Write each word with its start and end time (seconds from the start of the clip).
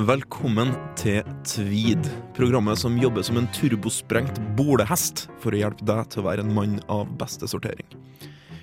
Velkommen 0.00 0.70
til 0.96 1.18
Tweed, 1.44 2.06
programmet 2.32 2.78
som 2.80 2.94
jobber 2.96 3.24
som 3.26 3.36
en 3.36 3.48
turbosprengt 3.52 4.38
bolehest 4.56 5.26
for 5.42 5.52
å 5.52 5.60
hjelpe 5.60 5.84
deg 5.84 6.08
til 6.08 6.22
å 6.22 6.24
være 6.24 6.44
en 6.46 6.54
mann 6.56 6.78
av 6.88 7.10
beste 7.20 7.44
sortering. 7.50 7.84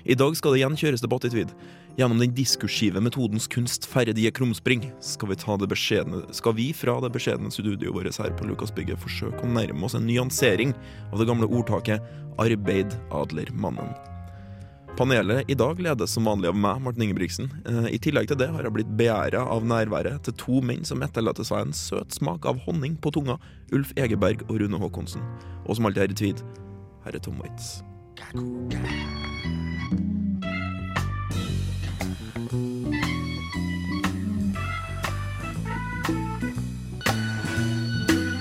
I 0.02 0.16
dag 0.18 0.34
skal 0.34 0.56
det 0.56 0.64
igjen 0.64 0.80
kjøres 0.80 1.04
debatt 1.04 1.28
i 1.28 1.30
Tweed. 1.30 1.54
Gjennom 2.00 2.18
den 2.18 2.34
diskursive 2.34 2.98
metodens 3.04 3.46
kunst 3.54 3.86
ferdige 3.86 4.34
krumspring 4.34 4.88
skal 4.98 5.30
vi, 5.30 5.38
ta 5.38 5.54
det 5.62 5.78
skal 5.78 6.58
vi 6.58 6.72
fra 6.74 6.98
det 7.06 7.14
beskjedne 7.14 7.54
studioet 7.54 7.94
vårt 7.94 8.18
her 8.18 8.34
på 8.34 8.50
Lukasbygget 8.50 8.98
forsøke 8.98 9.46
å 9.46 9.54
nærme 9.54 9.86
oss 9.86 9.94
en 9.94 10.10
nyansering 10.10 10.74
av 11.12 11.20
det 11.22 11.30
gamle 11.30 11.46
ordtaket 11.46 12.02
'arbeid 12.34 12.98
adler 13.14 13.46
mannen'. 13.54 14.17
Panelet 14.98 15.50
i 15.50 15.54
dag 15.54 15.80
ledes 15.80 16.10
som 16.10 16.24
vanlig 16.26 16.48
av 16.50 16.56
meg, 16.58 16.80
Martin 16.82 17.04
Ingebrigtsen. 17.04 17.46
Eh, 17.70 17.84
I 17.94 17.98
tillegg 18.02 18.26
til 18.32 18.38
det 18.40 18.48
har 18.50 18.66
jeg 18.66 18.74
blitt 18.74 18.90
begjæra 18.98 19.44
av 19.46 19.62
nærværet 19.62 20.24
til 20.26 20.34
to 20.42 20.58
menn 20.58 20.82
som 20.82 21.04
etterlater 21.06 21.46
seg 21.46 21.68
en 21.68 21.76
søt 21.76 22.16
smak 22.18 22.48
av 22.50 22.58
honning 22.64 22.96
på 22.98 23.12
tunga. 23.14 23.36
Ulf 23.70 23.92
Egeberg 23.94 24.42
og 24.48 24.58
Rune 24.58 24.82
Haakonsen. 24.82 25.22
Og 25.68 25.78
som 25.78 25.86
alltid 25.86 26.02
her 26.02 26.10
i 26.10 26.18
tvid, 26.18 26.42
her 27.06 27.14
er 27.14 27.22
Tom 27.22 27.38
Waits. 27.38 27.78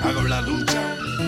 Hago 0.01 0.25
la 0.25 0.41
lucha. 0.41 1.26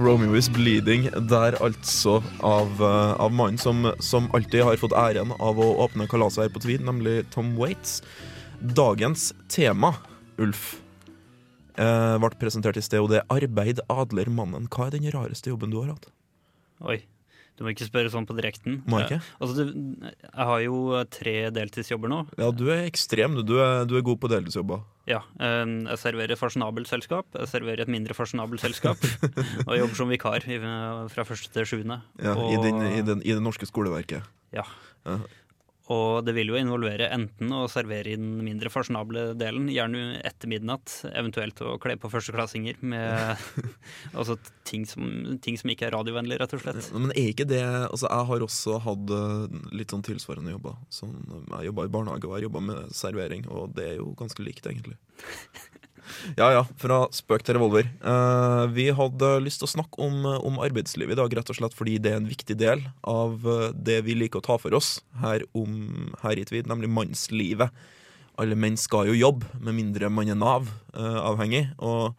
Romeo 0.00 0.32
is 0.34 0.48
bleeding, 0.48 1.10
der 1.28 1.56
altså 1.60 2.22
av, 2.40 2.70
eh, 2.80 3.12
av 3.20 3.32
mannen 3.36 3.58
som, 3.60 3.84
som 4.00 4.30
alltid 4.32 4.62
har 4.64 4.78
fått 4.80 4.94
æren 4.96 5.34
av 5.36 5.60
å 5.60 5.66
åpne 5.84 6.06
kalaset 6.08 6.46
her 6.46 6.52
på 6.54 6.62
Tweed, 6.64 6.84
nemlig 6.86 7.26
Tom 7.34 7.52
Waits. 7.58 7.98
Dagens 8.60 9.30
tema, 9.52 9.92
Ulf, 10.40 10.78
eh, 11.76 12.16
ble 12.22 12.32
presentert 12.40 12.80
i 12.80 12.84
sted, 12.84 13.00
og 13.00 13.10
det 13.12 13.20
er 13.20 13.28
'Arbeid 13.28 13.84
adler 13.92 14.32
mannen'. 14.32 14.68
Hva 14.68 14.86
er 14.86 14.96
den 14.96 15.10
rareste 15.12 15.52
jobben 15.52 15.70
du 15.70 15.82
har 15.82 15.92
hatt? 15.92 16.06
Oi. 16.80 17.02
Du 17.60 17.66
må 17.66 17.74
ikke 17.74 17.84
spørre 17.84 18.08
sånn 18.08 18.24
på 18.24 18.32
direkten. 18.38 18.78
Må 18.88 19.02
jeg 19.02 19.10
ikke? 19.10 19.16
Eh, 19.20 19.32
Altså, 19.44 19.64
du, 19.68 20.06
jeg 20.08 20.46
har 20.48 20.62
jo 20.64 20.78
tre 21.12 21.34
deltidsjobber 21.52 22.08
nå. 22.08 22.20
Ja, 22.40 22.46
du 22.56 22.62
er 22.72 22.86
ekstrem, 22.86 23.34
du. 23.36 23.42
Du 23.44 23.58
er, 23.60 23.82
du 23.84 23.98
er 23.98 24.04
god 24.06 24.16
på 24.22 24.30
deltidsjobber. 24.32 24.80
Ja, 25.10 25.18
eh, 25.36 25.66
Jeg 25.90 26.00
serverer 26.00 26.40
fasjonabelt 26.40 26.88
selskap, 26.88 27.28
jeg 27.36 27.50
serverer 27.52 27.84
et 27.84 27.92
mindre 27.92 28.16
fasjonabelt 28.16 28.64
selskap. 28.64 28.96
og 29.66 29.74
jeg 29.74 29.82
jobber 29.82 29.98
som 30.00 30.08
vikar 30.08 30.48
fra 31.12 31.26
første 31.28 31.52
til 31.52 31.68
sjuende. 31.68 32.00
Ja, 32.16 32.32
og, 32.32 32.48
i, 32.48 32.56
den, 32.64 32.80
i, 32.96 33.04
den, 33.04 33.20
I 33.28 33.36
det 33.36 33.44
norske 33.44 33.68
skoleverket. 33.68 34.24
Ja. 34.56 34.64
Ja. 35.04 35.20
Og 35.90 36.22
det 36.22 36.34
vil 36.36 36.52
jo 36.52 36.58
involvere 36.58 37.08
enten 37.10 37.50
å 37.54 37.64
servere 37.70 38.12
i 38.12 38.18
den 38.18 38.36
mindre 38.46 38.70
fasjonable 38.70 39.32
delen, 39.38 39.66
gjerne 39.72 40.20
etter 40.26 40.50
midnatt, 40.50 40.92
eventuelt 41.10 41.58
å 41.66 41.74
kle 41.82 41.96
på 41.98 42.10
førsteklassinger 42.12 42.78
med 42.92 43.42
altså 44.18 44.36
ting 44.68 44.86
som, 44.86 45.08
ting 45.42 45.58
som 45.58 45.72
ikke 45.72 45.88
er 45.88 45.96
radiovennlig, 45.96 46.38
rett 46.38 46.54
og 46.54 46.62
slett. 46.62 46.92
Men 46.94 47.14
er 47.14 47.32
ikke 47.32 47.48
det 47.50 47.62
Altså, 47.90 48.06
jeg 48.06 48.28
har 48.30 48.44
også 48.44 48.78
hatt 48.84 49.12
eh, 49.16 49.58
litt 49.74 49.92
sånn 49.92 50.04
tilsvarende 50.06 50.54
jobber. 50.54 50.78
Sånn, 50.94 51.18
jeg 51.56 51.70
jobba 51.70 51.86
i 51.86 51.92
barnehage 51.98 52.28
og 52.28 52.36
jeg 52.36 52.46
jobba 52.46 52.64
med 52.70 52.94
servering, 52.94 53.46
og 53.50 53.74
det 53.74 53.88
er 53.88 53.98
jo 53.98 54.12
ganske 54.18 54.46
likt, 54.46 54.70
egentlig. 54.70 54.98
Ja 56.38 56.50
ja, 56.54 56.64
fra 56.80 57.02
spøk 57.14 57.44
til 57.46 57.56
revolver. 57.58 57.88
Uh, 58.02 58.66
vi 58.74 58.88
hadde 58.94 59.32
lyst 59.44 59.62
til 59.62 59.68
å 59.68 59.72
snakke 59.74 60.02
om, 60.04 60.26
om 60.26 60.60
arbeidslivet 60.62 61.16
i 61.16 61.20
dag, 61.20 61.36
rett 61.38 61.52
og 61.52 61.58
slett 61.58 61.76
fordi 61.76 61.98
det 62.02 62.14
er 62.14 62.20
en 62.20 62.30
viktig 62.30 62.56
del 62.60 62.84
av 63.08 63.46
eh, 63.46 63.70
det 63.74 64.00
vi 64.06 64.16
liker 64.18 64.40
å 64.40 64.46
ta 64.46 64.56
for 64.60 64.74
oss 64.76 64.98
her, 65.22 65.44
om, 65.56 66.10
her 66.24 66.40
i 66.40 66.44
Tvid, 66.48 66.68
nemlig 66.70 66.90
mannslivet. 66.92 67.72
Alle 68.40 68.56
menn 68.58 68.78
skal 68.80 69.10
jo 69.10 69.16
jobbe, 69.18 69.48
med 69.60 69.76
mindre 69.76 70.10
man 70.12 70.30
er 70.30 70.38
Nav-avhengig. 70.38 71.66
og 71.78 72.14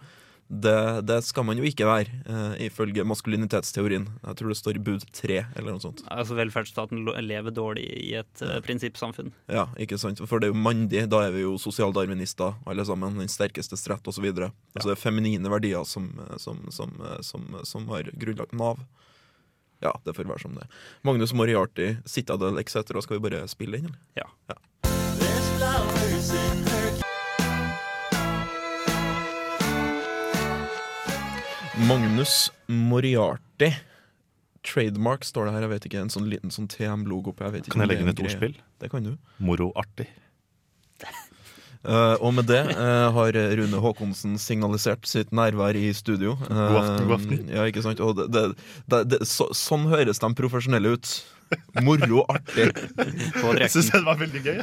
det, 0.51 1.01
det 1.07 1.21
skal 1.23 1.45
man 1.47 1.59
jo 1.59 1.63
ikke 1.63 1.85
være, 1.87 2.11
uh, 2.27 2.53
ifølge 2.59 3.05
maskulinitetsteorien. 3.07 4.07
Jeg 4.25 4.37
tror 4.39 4.51
det 4.51 4.57
står 4.59 4.77
i 4.77 4.83
bud 4.83 5.05
tre, 5.15 5.37
eller 5.55 5.71
noe 5.71 5.83
sånt. 5.83 6.03
Altså 6.11 6.35
Velferdsstaten 6.35 7.05
lever 7.23 7.55
dårlig 7.55 7.85
i 7.87 8.09
et 8.19 8.43
uh, 8.43 8.57
prinsippsamfunn. 8.65 9.31
Ja, 9.47 9.69
ikke 9.79 9.99
sant? 10.01 10.19
For 10.27 10.43
det 10.43 10.49
er 10.49 10.53
jo 10.53 10.59
mandig, 10.59 11.05
da 11.11 11.23
er 11.27 11.31
vi 11.35 11.45
jo 11.45 11.55
sosialdarwinister 11.61 12.59
alle 12.67 12.83
sammen. 12.87 13.19
Den 13.21 13.31
sterkeste 13.31 13.79
rett 13.91 14.11
osv. 14.11 14.27
Ja. 14.27 14.51
Altså 14.75 14.91
det 14.91 14.97
er 14.97 15.03
feminine 15.05 15.51
verdier 15.51 15.87
som, 15.87 16.11
som, 16.41 16.65
som, 16.75 16.99
som, 17.23 17.47
som 17.67 17.87
har 17.93 18.11
grunnlagt 18.19 18.51
Nav. 18.57 18.83
Ja, 19.81 19.95
det 20.05 20.13
får 20.13 20.27
være 20.29 20.43
som 20.43 20.59
det. 20.59 20.67
Magnus 21.07 21.33
Moriarty, 21.33 21.95
Citadel 22.05 22.59
etc. 22.61 22.91
Skal 23.01 23.17
vi 23.17 23.23
bare 23.29 23.47
spille 23.49 23.79
inn, 23.81 23.87
eller? 23.87 24.27
Ja. 24.51 24.59
Magnus 31.87 32.51
Moriarty. 32.67 33.71
Trademark 34.67 35.25
står 35.25 35.47
det 35.47 35.53
her, 35.55 35.65
jeg 35.65 35.71
vet 35.71 35.87
ikke. 35.89 36.01
En 36.05 36.13
sånn 36.13 36.29
liten 36.29 36.53
sånn 36.53 36.69
TM-logo 36.69 37.33
på. 37.33 37.47
Jeg 37.49 37.65
Kan 37.71 37.83
jeg 37.83 37.91
legge 37.91 38.05
inn 38.05 38.11
et 38.13 38.21
ordspill? 38.21 38.55
Det 38.81 38.91
kan 38.93 39.05
du. 39.07 39.15
Moroartig. 39.41 40.09
Uh, 41.81 42.13
og 42.21 42.35
med 42.37 42.45
det 42.45 42.59
uh, 42.77 43.07
har 43.09 43.33
Rune 43.57 43.79
Haakonsen 43.81 44.35
signalisert 44.37 45.07
sitt 45.09 45.31
nærvær 45.33 45.73
i 45.73 45.87
studio. 45.97 46.35
Uh, 46.45 46.59
God 46.59 46.75
aften, 46.77 47.07
god 47.07 47.15
aften. 47.15 47.39
Ja, 47.49 47.63
ikke 47.65 47.81
sant? 47.81 48.03
Det, 48.19 48.43
det, 48.85 48.99
det, 49.09 49.19
så, 49.25 49.47
sånn 49.57 49.87
høres 49.89 50.21
de 50.21 50.29
profesjonelle 50.37 50.91
ut. 50.93 51.15
Moro, 51.81 52.23
artig. 52.31 52.69
På 53.37 53.53
Jeg 53.59 53.71
syns 53.73 53.89
det 53.93 54.01
var 54.05 54.17
veldig 54.19 54.41
gøy. 54.45 54.59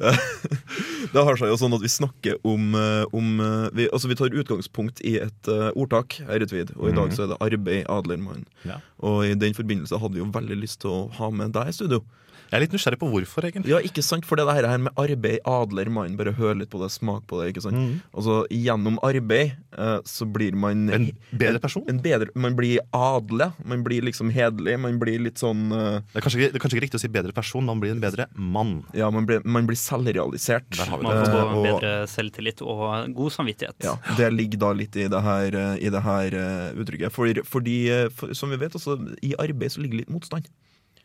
Det 1.12 1.22
har 1.26 1.38
seg 1.40 1.50
jo 1.50 1.56
sånn 1.58 1.74
at 1.74 1.82
vi 1.82 1.90
snakker 1.90 2.36
om, 2.46 2.74
eh, 2.78 3.04
om 3.16 3.40
eh, 3.42 3.66
vi, 3.74 3.86
Altså 3.90 4.10
vi 4.10 4.16
tar 4.18 4.34
utgangspunkt 4.36 5.00
i 5.06 5.16
et 5.22 5.50
uh, 5.50 5.70
ordtak 5.74 6.20
her 6.28 6.44
i 6.44 6.46
Tvid, 6.46 6.70
og 6.76 6.90
i 6.90 6.94
dag 6.94 7.08
Mhm. 7.10 7.16
så 7.16 7.24
er 7.24 7.32
det 7.32 7.38
arbeid, 7.42 7.84
adler, 7.90 8.20
mann. 8.22 8.44
Ja. 8.64 8.78
Og 9.02 9.24
i 9.26 9.34
den 9.34 9.54
forbindelse 9.56 9.98
hadde 9.98 10.14
vi 10.14 10.22
jo 10.22 10.30
veldig 10.30 10.60
lyst 10.60 10.80
til 10.84 10.90
å 10.90 11.00
ha 11.18 11.30
med 11.30 11.52
deg 11.56 11.68
i 11.72 11.72
studio. 11.74 12.02
Jeg 12.50 12.56
er 12.58 12.64
litt 12.64 12.72
nysgjerrig 12.74 12.98
på 12.98 13.08
hvorfor, 13.12 13.44
egentlig. 13.46 13.70
Ja, 13.70 13.78
ikke 13.86 14.02
sant? 14.02 14.24
For 14.26 14.34
det 14.40 14.44
her 14.50 14.66
her 14.66 14.80
med 14.82 14.92
arbeid, 14.98 15.38
adler, 15.46 15.86
mann, 15.94 16.16
bare 16.18 16.32
hør 16.34 16.56
litt 16.58 16.70
på 16.72 16.80
det, 16.82 16.88
smak 16.90 17.22
på 17.30 17.38
det, 17.40 17.52
ikke 17.52 17.62
sant? 17.62 18.00
Og 18.10 18.24
så 18.26 18.38
gjennom 18.50 18.96
arbeid 19.06 19.52
eh, 19.78 20.00
så 20.04 20.26
blir 20.26 20.56
man 20.58 20.88
En 20.90 21.06
bedre 21.30 21.60
person? 21.62 21.84
en 21.88 22.00
bedre, 22.02 22.26
Man 22.34 22.56
blir 22.58 22.80
adle, 22.96 23.52
man 23.64 23.84
blir 23.86 24.02
liksom 24.02 24.32
hederlig, 24.34 24.74
man 24.82 24.98
blir 24.98 25.22
litt 25.22 25.38
sånn 25.38 25.70
uh, 25.70 26.00
Det 26.10 26.18
er, 26.18 26.24
kanskje 26.24 26.40
ikke, 26.40 26.50
det 26.50 26.58
er 26.58 26.64
kanskje 26.64 26.78
ikke 26.80 26.84
riktig 26.88 26.98
å 26.98 27.04
si 27.04 27.10
bedre 27.14 27.32
person, 27.36 27.64
man 27.70 27.78
blir 27.82 27.94
en 27.94 28.02
bedre 28.02 28.26
mann. 28.34 28.80
Ja, 28.98 29.10
man 29.14 29.26
blir, 29.30 29.44
man 29.46 29.68
blir 29.70 29.78
selvrealisert. 29.78 30.66
Der 30.74 30.90
har 30.90 30.98
vi 30.98 31.06
Man 31.06 31.20
får 31.22 31.38
Eh, 31.40 31.52
og- 31.54 31.64
bedre 31.68 31.92
selvtillit 32.10 32.62
og 32.66 33.14
god 33.14 33.30
samvittighet. 33.32 33.78
Ja, 33.86 33.94
Det 34.16 34.32
ligger 34.34 34.58
da 34.58 34.72
litt 34.72 34.96
i 34.96 35.06
det 35.08 35.22
her, 35.22 35.54
i 35.78 35.88
det 35.88 36.02
her 36.02 36.34
uttrykket. 36.74 37.12
For, 37.14 37.30
fordi, 37.46 37.76
for, 38.10 38.34
som 38.34 38.50
vi 38.50 38.56
vet, 38.56 38.74
altså, 38.74 38.98
i 39.22 39.34
arbeid 39.38 39.70
så 39.70 39.80
ligger 39.84 40.02
litt 40.02 40.10
motstand. 40.10 40.50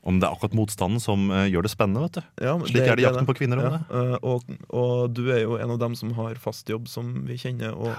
Om 0.05 0.19
det 0.21 0.27
er 0.27 0.35
akkurat 0.35 0.53
motstanden 0.53 1.01
som 1.01 1.29
uh, 1.33 1.47
gjør 1.49 1.65
det 1.65 1.71
spennende, 1.73 2.03
vet 2.05 2.19
du. 2.19 2.27
Ja, 2.45 2.51
Slik 2.61 2.85
er 2.85 2.95
det 2.99 3.01
i 3.01 3.07
jakten 3.07 3.25
på 3.25 3.33
kvinner. 3.39 3.57
Ja, 3.57 3.71
om 3.71 3.73
det. 3.73 3.81
eh, 3.89 4.17
og, 4.21 4.43
og 4.69 5.15
du 5.17 5.23
er 5.33 5.41
jo 5.47 5.57
en 5.57 5.73
av 5.73 5.79
dem 5.81 5.95
som 5.97 6.13
har 6.19 6.37
fast 6.37 6.69
jobb, 6.69 6.85
som 6.91 7.23
vi 7.25 7.39
kjenner, 7.41 7.73
og, 7.73 7.97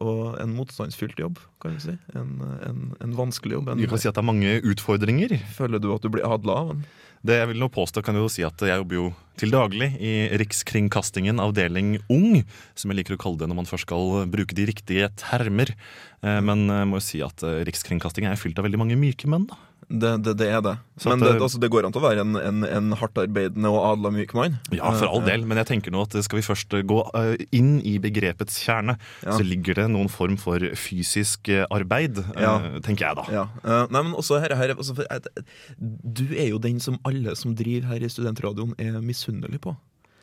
og 0.00 0.38
en 0.40 0.54
motstandsfylt 0.56 1.20
jobb, 1.20 1.36
kan 1.60 1.76
vi 1.76 1.84
si. 1.90 1.96
En, 2.16 2.32
en, 2.64 2.80
en 3.04 3.12
vanskelig 3.18 3.58
jobb. 3.58 3.68
En, 3.68 3.82
Vi 3.84 3.90
kan 3.90 4.00
si 4.00 4.08
at 4.08 4.16
det 4.16 4.24
er 4.24 4.30
mange 4.32 4.54
utfordringer. 4.72 5.36
Føler 5.58 5.78
du 5.84 5.90
at 5.92 6.00
du 6.00 6.08
blir 6.14 6.24
adla 6.24 6.56
av 6.62 6.72
den? 6.72 6.86
Det 7.22 7.36
jeg 7.38 7.52
vil 7.52 7.60
nå 7.62 7.68
påstå, 7.70 8.00
kan 8.02 8.16
jo 8.18 8.24
si 8.32 8.42
at 8.42 8.58
jeg 8.66 8.80
jobber 8.80 8.96
jo 8.98 9.04
til 9.38 9.52
daglig 9.54 9.92
i 10.02 10.14
Rikskringkastingen 10.40 11.38
avdeling 11.38 11.98
Ung, 12.10 12.40
som 12.74 12.90
jeg 12.90 12.98
liker 13.02 13.14
å 13.14 13.20
kalle 13.22 13.38
det 13.44 13.46
når 13.52 13.60
man 13.60 13.68
først 13.68 13.86
skal 13.86 14.24
bruke 14.32 14.56
de 14.58 14.64
riktige 14.72 15.06
termer. 15.20 15.70
Eh, 16.24 16.40
Men 16.42 16.64
jeg 16.66 16.88
må 16.90 16.98
jo 16.98 17.04
si 17.04 17.20
at 17.22 17.44
Rikskringkastingen 17.68 18.32
er 18.32 18.40
fylt 18.40 18.58
av 18.58 18.66
veldig 18.66 18.80
mange 18.80 18.98
myke 18.98 19.28
menn. 19.30 19.46
da. 19.52 19.60
Det, 19.92 20.10
det, 20.24 20.32
det 20.40 20.46
er 20.48 20.62
det. 20.64 20.72
Så 20.96 21.10
Men 21.12 21.20
det, 21.20 21.34
altså, 21.42 21.58
det 21.60 21.68
går 21.72 21.84
an 21.84 21.92
til 21.92 22.00
å 22.00 22.04
være 22.06 22.22
en, 22.24 22.36
en, 22.40 22.62
en 22.64 22.94
hardtarbeidende 22.96 23.68
og 23.68 23.82
adla 23.90 24.12
myk 24.14 24.32
mann. 24.38 24.54
Ja, 24.72 24.88
for 24.96 25.04
all 25.10 25.20
Eh, 25.20 25.26
del, 25.28 25.44
men 25.50 25.60
jeg 25.60 25.68
tenker 25.68 25.92
nå 25.92 26.06
at 26.06 26.16
skal 26.24 26.40
vi 26.40 26.44
først 26.46 26.72
gå 26.88 26.98
eh, 27.18 27.34
inn 27.52 27.74
i 27.84 27.98
begrepets 28.00 28.56
kjerne, 28.64 28.96
Ja. 29.26 29.36
så 29.36 29.44
ligger 29.44 29.76
det 29.82 29.86
noen 29.92 30.08
form 30.08 30.38
for 30.40 30.64
fysisk 30.80 31.52
eh, 31.52 31.66
arbeid, 31.70 32.22
Ja. 32.40 32.54
tenker 32.80 33.04
jeg 33.10 33.20
da. 33.20 33.26
Ja. 33.36 33.44
nei, 33.92 34.02
men 34.08 34.16
også 34.16 34.40
her, 34.40 34.56
her 34.56 34.72
altså, 34.74 34.96
Du 35.78 36.24
er 36.36 36.48
jo 36.54 36.58
den 36.62 36.80
som 36.80 36.98
alle 37.04 37.36
som 37.36 37.54
driver 37.58 37.92
her 37.92 38.02
i 38.04 38.10
studentradioen, 38.12 38.72
er 38.80 39.00
misunnelig 39.04 39.60
på. 39.64 39.76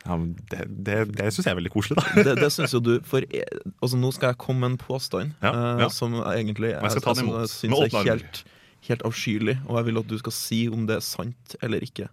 Ja, 0.07 0.15
det 0.49 0.61
det, 0.87 0.97
det 1.17 1.25
syns 1.35 1.45
jeg 1.45 1.51
er 1.53 1.57
veldig 1.59 1.71
koselig, 1.73 1.97
da. 1.99 2.05
Det, 2.29 2.35
det 2.39 2.49
syns 2.55 2.71
jo 2.73 2.79
du. 2.81 2.93
For 3.05 3.21
altså, 3.21 3.97
nå 3.99 4.09
skal 4.15 4.31
jeg 4.33 4.39
komme 4.41 4.63
med 4.63 4.71
en 4.73 4.77
påstand 4.81 5.33
Ja, 5.43 5.51
ja. 5.83 5.89
som 5.93 6.15
egentlig 6.31 6.71
Og 6.77 6.87
jeg 6.87 6.95
skal 6.95 7.03
ta 7.09 7.13
den 7.19 7.27
imot, 7.27 7.51
syns 7.51 7.75
med 7.75 7.97
er 7.99 8.07
helt, 8.15 8.39
helt 8.87 9.03
avskyelig, 9.07 9.57
og 9.67 9.79
jeg 9.79 9.89
vil 9.89 10.01
at 10.01 10.09
du 10.09 10.17
skal 10.21 10.35
si 10.35 10.59
om 10.71 10.85
det 10.89 10.99
er 10.99 11.05
sant 11.05 11.55
eller 11.65 11.83
ikke. 11.85 12.09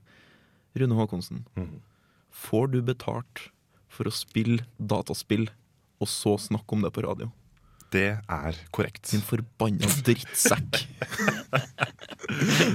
Rune 0.76 0.98
Haakonsen, 0.98 1.44
mm. 1.56 1.78
får 2.30 2.72
du 2.74 2.80
betalt 2.84 3.46
for 3.88 4.08
å 4.08 4.14
spille 4.14 4.66
dataspill, 4.76 5.48
og 6.02 6.10
så 6.12 6.34
snakke 6.40 6.76
om 6.76 6.84
det 6.84 6.92
på 6.92 7.06
radio? 7.06 7.30
Det 7.94 8.06
er 8.18 8.56
korrekt. 8.74 9.10
Din 9.12 9.22
forbanna 9.24 9.86
drittsekk. 10.04 10.82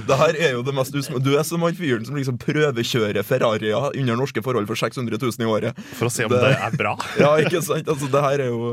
Det 0.08 0.16
her 0.16 0.36
er 0.40 0.54
jo 0.54 0.62
det 0.64 0.72
mest 0.74 0.94
usmå. 0.96 1.18
Du 1.22 1.34
er 1.36 1.42
som 1.44 1.60
han 1.66 1.74
fyren 1.76 2.04
som 2.06 2.16
liksom 2.16 2.38
prøvekjører 2.40 3.24
Ferrarier 3.26 3.90
under 3.98 4.16
norske 4.16 4.40
forhold 4.44 4.64
for 4.70 4.78
600 4.80 5.18
000 5.20 5.44
i 5.44 5.48
året. 5.50 5.80
For 5.98 6.08
å 6.08 6.12
se 6.12 6.24
om 6.24 6.32
Det- 6.32 6.40
det 6.40 6.52
er 6.56 6.76
bra. 6.78 6.94
Ja, 7.20 7.34
ikke 7.42 7.60
sant? 7.62 7.86
Altså, 7.88 8.08
det 8.10 8.22
her 8.24 8.40
er 8.40 8.48
jo 8.48 8.70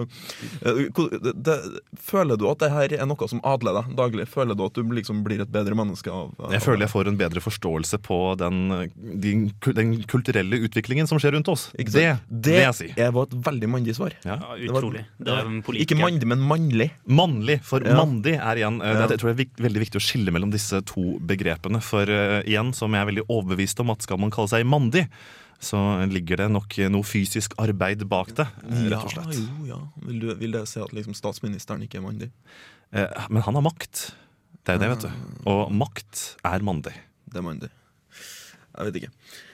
eh, 0.64 0.88
det, 1.20 1.34
det, 1.44 1.58
Føler 2.00 2.38
du 2.40 2.48
at 2.50 2.60
det 2.64 2.70
her 2.72 2.94
er 3.02 3.06
noe 3.10 3.28
som 3.28 3.42
adler 3.44 3.76
deg 3.82 3.92
daglig? 4.00 4.28
Føler 4.32 4.56
du 4.56 4.64
at 4.66 4.74
du 4.80 4.84
liksom 4.96 5.20
blir 5.26 5.42
et 5.44 5.52
bedre 5.52 5.76
menneske 5.76 6.10
av, 6.14 6.32
av 6.40 6.56
Jeg 6.56 6.64
føler 6.64 6.86
jeg 6.88 6.94
får 6.96 7.12
en 7.12 7.20
bedre 7.20 7.44
forståelse 7.44 8.00
på 8.06 8.20
den, 8.40 8.62
den, 8.96 9.44
den 9.76 9.94
kulturelle 10.10 10.62
utviklingen 10.70 11.08
som 11.12 11.20
skjer 11.20 11.36
rundt 11.36 11.52
oss. 11.52 11.68
Ikke 11.76 11.92
Det 11.98 12.08
sant? 12.08 12.32
vil 12.48 12.62
jeg 12.64 12.78
si. 12.80 12.90
Det 12.96 13.10
var 13.14 13.28
et 13.28 13.36
veldig 13.50 13.70
mandig 13.76 13.98
svar. 14.00 14.16
Ja. 14.24 14.40
Ja, 14.40 14.56
Det 14.56 14.72
var- 14.72 14.80
utrolig. 14.88 15.04
Det 15.20 15.36
var 15.36 15.44
en 15.46 15.60
Ikke 15.84 16.00
mandig, 16.00 16.28
men 16.30 16.44
mannlig. 16.46 16.90
Mannlig, 17.10 17.58
for 17.66 17.84
Ja. 17.86 17.96
mandig 17.98 18.36
er 18.38 18.62
igjen 18.62 18.80
eh, 18.82 18.94
Ja. 18.94 19.08
det, 19.08 19.18
Jeg 19.18 19.22
tror 19.24 19.34
det 19.36 19.48
er 19.48 19.64
veldig 19.66 19.82
viktig 19.84 20.00
å 20.00 20.06
skille 20.06 20.32
mellom 20.36 20.52
disse 20.54 20.80
to 20.86 21.18
begrepene. 21.20 21.82
For 21.84 22.06
uh, 22.10 22.40
igjen, 22.46 22.74
som 22.78 22.94
jeg 22.94 23.02
er 23.04 23.10
veldig 23.12 23.26
overbevist 23.28 23.80
om 23.84 23.92
at 23.94 24.06
skal 24.06 24.20
man 24.22 24.32
kalle 24.32 24.52
seg 24.52 24.66
mandig, 24.70 25.08
så 25.60 25.76
ligger 26.08 26.38
det 26.40 26.50
nok 26.54 26.78
noe 26.94 27.04
fysisk 27.04 27.54
arbeid 27.60 28.06
bak 28.08 28.30
det, 28.38 28.46
rett 28.64 29.04
og 29.04 29.12
slett. 29.12 29.36
jo, 29.36 29.66
ja. 29.68 29.80
Vil, 30.08 30.20
du, 30.24 30.30
vil 30.40 30.52
det 30.56 30.62
si 30.72 30.80
at 30.80 30.94
liksom 30.96 31.14
statsministeren 31.18 31.84
ikke 31.84 32.00
er 32.00 32.06
mandig? 32.06 32.30
Uh, 32.96 33.10
Men 33.30 33.44
han 33.44 33.60
har 33.60 33.66
makt. 33.68 34.14
Det 34.64 34.76
er 34.78 34.80
det, 34.86 34.90
vet 34.94 35.04
du. 35.10 35.12
Og 35.50 35.72
makt 35.74 36.24
er 36.48 36.64
mandig. 36.64 36.94
Det 37.28 37.42
er 37.42 37.46
mandig. 37.46 37.70
Jeg 38.78 38.86
vet 38.88 39.02
ikke. 39.02 39.12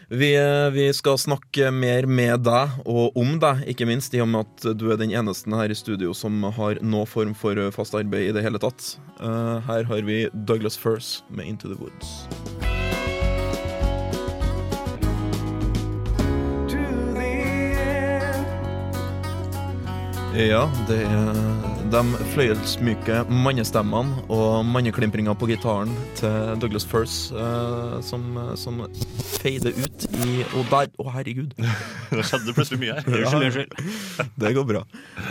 Vi, 0.07 0.35
eh, 0.37 0.69
vi 0.69 0.93
skal 0.93 1.17
snakke 1.17 1.71
mer 1.73 2.05
med 2.05 2.43
deg, 2.45 2.75
og 2.85 3.15
om 3.17 3.39
deg, 3.41 3.63
ikke 3.71 3.87
minst, 3.89 4.13
i 4.13 4.21
og 4.21 4.29
med 4.29 4.45
at 4.45 4.77
du 4.77 4.91
er 4.93 4.99
den 5.01 5.09
eneste 5.09 5.49
her 5.49 5.73
i 5.73 5.77
studio 5.77 6.13
som 6.13 6.43
har 6.45 6.77
noen 6.85 7.09
form 7.09 7.33
for 7.33 7.57
eh, 7.57 7.73
fast 7.73 7.97
arbeid 7.97 8.29
i 8.29 8.35
det 8.35 8.45
hele 8.45 8.61
tatt. 8.61 8.99
Eh, 9.17 9.57
her 9.65 9.89
har 9.89 10.05
vi 10.05 10.27
Douglas 10.45 10.77
Firth 10.77 11.25
med 11.29 11.45
'Into 11.45 11.73
the 11.73 11.79
Woods'. 11.81 12.29
Ja, 20.35 20.69
det 20.87 21.01
er 21.01 21.74
de 21.91 22.01
fløyelsmyke 22.33 23.19
mannestemmene 23.29 24.23
og 24.33 24.65
manneklimpringa 24.67 25.35
på 25.37 25.47
gitaren 25.51 25.91
til 26.17 26.55
Douglas 26.61 26.85
Firth 26.87 27.35
eh, 27.35 27.97
som, 28.05 28.23
som 28.57 28.81
feider 29.41 29.75
ut 29.77 30.05
i 30.25 30.41
Å, 30.45 30.63
der! 30.71 30.89
Å, 30.97 31.05
herregud! 31.13 31.53
Det 32.15 32.23
skjedde 32.25 32.55
plutselig 32.55 32.79
mye 32.81 32.95
her. 32.95 33.07
Unnskyld, 33.09 33.45
unnskyld. 33.49 34.31
Det 34.41 34.51
går 34.55 34.67
bra. 34.69 34.81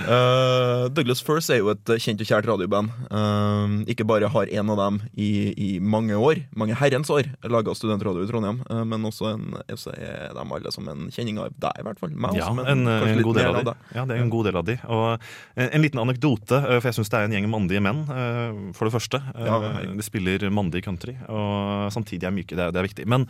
Uh, 0.04 0.86
Douglas 0.94 1.22
Firth 1.24 1.50
er 1.54 1.62
jo 1.62 1.72
et 1.72 1.94
kjent 2.02 2.22
og 2.22 2.28
kjært 2.28 2.48
radioband. 2.50 2.92
Uh, 3.08 3.80
ikke 3.90 4.06
bare 4.08 4.30
har 4.30 4.52
en 4.60 4.72
av 4.74 4.80
dem 4.82 5.00
i, 5.14 5.30
i 5.54 5.70
mange 5.80 6.18
år, 6.18 6.44
mange 6.54 6.76
herrens 6.78 7.10
år, 7.14 7.30
laga 7.50 7.74
studentradio 7.76 8.26
i 8.26 8.30
Trondheim, 8.30 8.60
uh, 8.70 8.82
men 8.88 9.08
også, 9.08 9.32
en, 9.34 9.58
også 9.72 9.94
er 9.96 10.34
de 10.36 10.46
alle 10.58 10.74
som 10.74 10.90
en 10.92 11.08
kjenning 11.14 11.40
av 11.42 11.54
deg, 11.56 11.80
i 11.80 11.88
hvert 11.88 12.02
fall. 12.02 12.14
Meg 12.14 12.38
Ja, 12.38 12.50
også, 12.50 12.60
men 12.60 12.86
en, 12.86 13.10
en 13.14 13.24
god 13.26 13.40
del 13.40 13.60
av 13.62 13.68
de. 13.70 13.76
Ja, 13.96 14.06
det 14.06 14.18
er 14.18 14.24
en 14.26 14.34
god 14.34 14.50
del 14.50 14.60
av 14.60 14.68
de. 14.68 14.78
Og 14.92 15.06
en, 15.14 15.68
en 15.68 15.84
liten 15.84 16.02
anekdote, 16.04 16.43
eh, 16.52 16.80
for 16.80 16.88
jeg 16.90 16.94
syns 16.98 17.08
det 17.10 17.18
er 17.20 17.24
en 17.24 17.32
gjeng 17.32 17.48
mandige 17.50 17.80
menn, 17.80 18.00
eh, 18.10 18.72
for 18.74 18.84
det 18.90 18.94
første. 18.94 19.22
Eh, 19.34 19.44
Ja. 19.46 19.58
De 19.94 20.02
spiller 20.02 20.38
mandig 20.50 20.82
country, 20.84 21.14
og 21.28 21.90
samtidig 21.92 22.24
er 22.24 22.30
myke. 22.32 22.54
Det 22.56 22.58
er, 22.58 22.70
det 22.72 22.76
er 22.82 22.88
viktig. 22.88 23.06
Men 23.06 23.26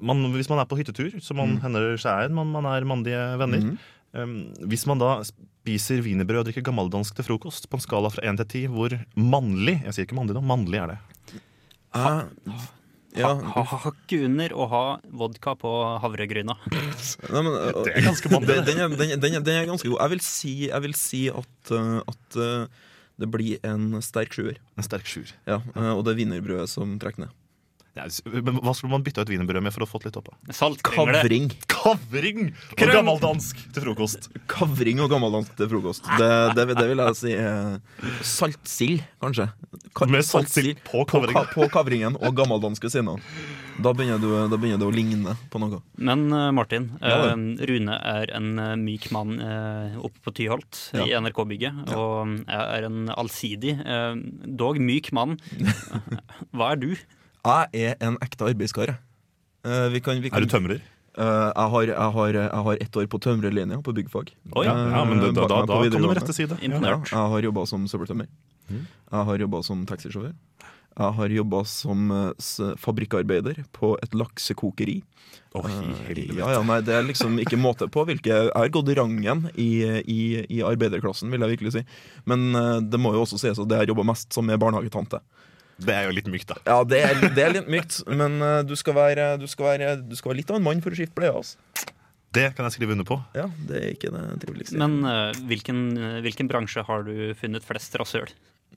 man, 0.00 0.32
hvis 0.32 0.48
man 0.48 0.58
er 0.60 0.64
på 0.70 0.76
hyttetur, 0.78 1.20
som 1.22 1.36
man 1.36 1.56
Mm. 1.56 1.60
hender 1.62 1.96
seg 1.98 2.30
man, 2.30 2.46
man 2.52 2.64
er 2.66 2.84
mandige 2.84 3.38
venner 3.38 3.60
Mm. 3.60 3.78
Um, 4.14 4.54
Hvis 4.66 4.86
man 4.86 4.96
da 4.98 5.20
spiser 5.22 6.00
wienerbrød 6.00 6.38
og 6.40 6.44
drikker 6.46 6.62
gammeldansk 6.64 7.14
til 7.14 7.24
frokost, 7.26 7.68
på 7.68 7.76
en 7.76 7.80
skala 7.80 8.08
fra 8.08 8.22
1 8.24 8.38
til 8.38 8.46
10, 8.46 8.66
hvor 8.72 8.88
mannlig 9.14 9.82
Jeg 9.84 9.92
sier 9.92 10.06
ikke 10.06 10.16
mandig 10.16 10.32
nå, 10.34 10.40
mannlig 10.40 10.80
er 10.80 10.86
det. 10.94 10.98
Eh, 11.94 12.00
ja, 12.00 12.24
Ha, 13.24 13.32
ha, 13.54 13.78
hakke 13.84 14.20
under 14.26 14.54
og 14.56 14.68
ha 14.72 14.82
vodka 15.22 15.54
på 15.58 15.72
havregryna. 16.02 16.56
Nei, 17.32 17.42
men, 17.42 17.50
uh, 17.54 17.80
Det 17.82 17.94
er 17.94 18.06
ganske 18.06 18.32
mandig, 18.32 18.60
Den, 18.68 18.84
den, 18.94 18.98
den, 18.98 19.38
den, 19.40 19.54
er, 19.54 19.66
ganske 19.70 19.88
god. 19.88 19.98
Jeg 20.00 20.14
vil 20.14 20.22
si, 20.24 20.54
jeg 20.68 20.84
vil 20.86 20.96
si 20.98 21.24
at, 21.32 21.74
uh, 21.74 21.98
at 22.04 22.38
uh, 22.38 22.86
det 23.18 23.30
blir 23.34 23.66
en 23.66 23.98
sterk 24.04 24.36
sjuer. 24.36 24.60
En 24.78 24.86
sterk 24.86 25.08
sjuer. 25.10 25.32
Ja, 25.48 25.60
uh, 25.74 25.92
og 25.96 26.04
det 26.06 26.14
er 26.14 26.22
wienerbrødet 26.22 26.70
som 26.72 26.96
trekker 27.02 27.26
ned. 27.26 27.36
Ja, 27.98 28.06
men 28.38 28.60
hva 28.62 28.72
skulle 28.78 28.92
man 28.94 29.02
bytte 29.06 29.24
ut 29.26 29.30
wienerbrød 29.32 29.64
med 29.66 29.74
for 29.74 29.82
å 29.84 29.88
få 29.90 30.00
litt 30.04 30.16
opp? 30.20 30.30
da? 30.30 30.70
Kavring. 30.86 31.50
Kavring 31.70 32.42
og 32.76 32.84
gammeldansk 32.94 33.60
til 33.74 33.84
frokost. 33.88 34.28
Kavring 34.50 35.02
og 35.04 35.10
gammeldansk 35.12 35.56
til 35.58 35.70
frokost. 35.72 36.06
Det, 36.20 36.30
det, 36.56 36.66
vil- 36.70 36.78
det 36.78 36.88
vil 36.92 37.02
jeg 37.04 37.18
si 37.18 37.34
saltsild, 38.24 39.02
kanskje. 39.22 39.48
Ka 39.96 40.06
Med 40.10 40.24
saltsild 40.26 40.78
på 40.86 41.02
på, 41.04 41.06
kavringen. 41.12 41.34
ka 41.34 41.44
på 41.56 41.68
kavringen 41.72 42.18
og 42.20 42.34
gammeldansk 42.38 42.86
ved 42.88 42.94
siden 42.94 43.12
av. 43.14 43.32
Da 43.78 43.92
begynner, 43.94 44.18
du, 44.18 44.30
da 44.50 44.56
begynner 44.58 44.80
det 44.82 44.88
å 44.88 44.94
ligne 44.94 45.36
på 45.52 45.60
noe. 45.62 45.78
Men 46.02 46.24
eh, 46.34 46.48
Martin, 46.54 46.88
Ja, 46.98 47.28
eh, 47.30 47.66
Rune 47.70 47.94
er 48.10 48.32
en 48.34 48.48
eh, 48.58 48.72
myk 48.80 49.06
mann 49.14 49.36
oppe 50.02 50.18
på 50.26 50.32
Tyholt 50.34 50.80
i 50.98 51.04
Ja. 51.12 51.20
NRK-bygget. 51.22 51.92
Og 51.94 52.32
jeg 52.42 52.64
er 52.78 52.88
en 52.88 53.04
allsidig, 53.14 53.76
dog 54.58 54.80
myk 54.82 55.12
mann. 55.14 55.36
Hva 56.54 56.72
er 56.74 56.82
du? 56.82 56.90
Jeg 57.46 57.88
er 57.88 57.98
en 58.04 58.18
ekte 58.24 58.48
arbeidskar. 58.50 58.94
Uh, 59.66 59.88
vi 59.92 60.00
kan, 60.00 60.20
vi 60.22 60.30
kan, 60.30 60.38
Er 60.38 60.46
du 60.46 60.50
tømrer? 60.50 60.82
Uh, 61.18 61.50
jeg, 61.50 61.70
har, 61.74 61.82
jeg, 61.90 62.10
har, 62.16 62.36
jeg 62.38 62.64
har 62.68 62.82
ett 62.84 62.96
år 62.96 63.06
på 63.10 63.18
tømrerlinja 63.22 63.80
på 63.82 63.94
byggfag. 63.94 64.30
Oi. 64.54 64.66
Ja, 64.66 64.74
ja, 64.74 65.04
men 65.04 65.22
da, 65.22 65.32
da, 65.34 65.48
da, 65.50 65.62
da 65.66 65.80
kan 65.82 66.02
du 66.02 66.06
med 66.06 66.20
rette 66.20 66.36
si 66.36 66.46
det. 66.46 66.60
Ja, 66.62 66.78
jeg 66.78 67.32
har 67.34 67.48
jobba 67.50 67.66
som 67.66 67.88
søppeltømmer. 67.90 68.30
Mm. 68.68 68.84
Jeg 68.86 69.30
har 69.30 69.44
jobba 69.46 69.62
som 69.66 69.86
taxisjåfør. 69.88 70.36
Jeg 70.98 71.14
har 71.14 71.30
jobba 71.30 71.60
som 71.68 72.10
eh, 72.10 72.72
fabrikkarbeider 72.82 73.60
på 73.76 73.92
et 74.02 74.14
laksekokeri. 74.18 74.96
Eh, 75.54 75.66
helvete. 76.08 76.38
ja, 76.40 76.48
ja, 76.56 76.62
nei, 76.66 76.80
Det 76.82 76.94
er 76.96 77.06
liksom 77.06 77.38
ikke 77.38 77.58
måte 77.60 77.86
på 77.92 78.02
hvilke 78.08 78.32
Jeg 78.32 78.50
har 78.54 78.70
gått 78.72 78.90
rangen 78.98 79.46
i, 79.54 79.84
i, 80.02 80.20
i 80.50 80.62
arbeiderklassen, 80.66 81.30
vil 81.30 81.44
jeg 81.44 81.54
virkelig 81.54 81.76
si. 81.76 81.84
Men 82.26 82.50
eh, 82.50 82.78
det 82.82 82.98
må 83.00 83.14
jo 83.14 83.22
også 83.22 83.38
sies 83.38 83.60
at 83.60 83.70
det 83.70 83.82
jeg 83.82 83.92
jobba 83.92 84.08
mest 84.10 84.34
som 84.34 84.50
er 84.50 84.58
barnehagetante. 84.58 85.22
Det 85.78 85.94
er 85.94 86.08
jo 86.08 86.14
litt 86.16 86.26
mykt, 86.30 86.48
da. 86.50 86.56
Ja, 86.66 86.80
det 86.84 86.98
er, 87.06 87.20
det 87.36 87.42
er 87.44 87.52
litt 87.54 87.68
mykt, 87.70 88.00
men 88.10 88.40
uh, 88.42 88.60
du, 88.66 88.74
skal 88.78 88.96
være, 88.98 89.28
du, 89.38 89.46
skal 89.50 89.68
være, 89.72 89.92
du 90.02 90.16
skal 90.18 90.32
være 90.32 90.40
litt 90.40 90.50
av 90.50 90.58
en 90.58 90.64
mann 90.66 90.82
for 90.82 90.90
å 90.90 90.98
skifte 90.98 91.14
bleie. 91.18 91.30
Altså. 91.30 91.56
Det 92.34 92.48
kan 92.56 92.66
jeg 92.66 92.74
skrive 92.76 92.92
under 92.96 93.06
på. 93.08 93.16
Ja, 93.38 93.46
det 93.70 93.78
er 93.78 93.92
ikke 93.94 94.10
det 94.12 94.24
triveligste. 94.42 94.76
Men 94.82 94.98
uh, 95.06 95.30
hvilken, 95.48 95.78
eh, 95.96 96.18
hvilken 96.26 96.50
bransje 96.50 96.82
har 96.84 97.06
du 97.06 97.14
funnet 97.40 97.64
flest 97.64 97.94
rasøl? 97.96 98.28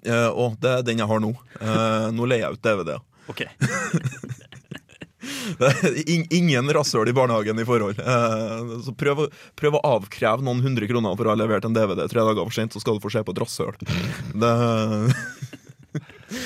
Uh, 0.05 0.29
og 0.31 0.55
det 0.63 0.71
er 0.77 0.85
den 0.87 1.01
jeg 1.03 1.09
har 1.09 1.19
nå. 1.25 1.33
Uh, 1.59 2.07
nå 2.15 2.29
leier 2.29 2.45
jeg 2.47 2.59
ut 2.59 2.63
DVD-er. 2.69 3.01
Okay. 3.33 3.49
In- 6.09 6.25
Ingen 6.33 6.69
rasshøl 6.73 7.09
i 7.11 7.13
barnehagen 7.13 7.59
i 7.61 7.65
forhold. 7.67 7.99
Uh, 7.99 8.79
så 8.85 8.93
prøv, 8.97 9.25
å- 9.25 9.29
prøv 9.59 9.77
å 9.77 9.81
avkreve 9.97 10.41
noen 10.45 10.63
hundre 10.65 10.87
kroner 10.89 11.13
for 11.19 11.27
å 11.29 11.33
ha 11.35 11.37
levert 11.37 11.67
en 11.67 11.75
DVD 11.75 12.07
tre 12.09 12.23
dager 12.25 12.41
for 12.47 12.55
sent, 12.55 12.73
så 12.73 12.81
skal 12.81 12.97
du 12.97 13.03
få 13.03 13.11
se 13.13 13.21
på 13.27 13.35
et 13.35 13.41
rasshøl. 13.43 13.75
Det, 14.33 14.53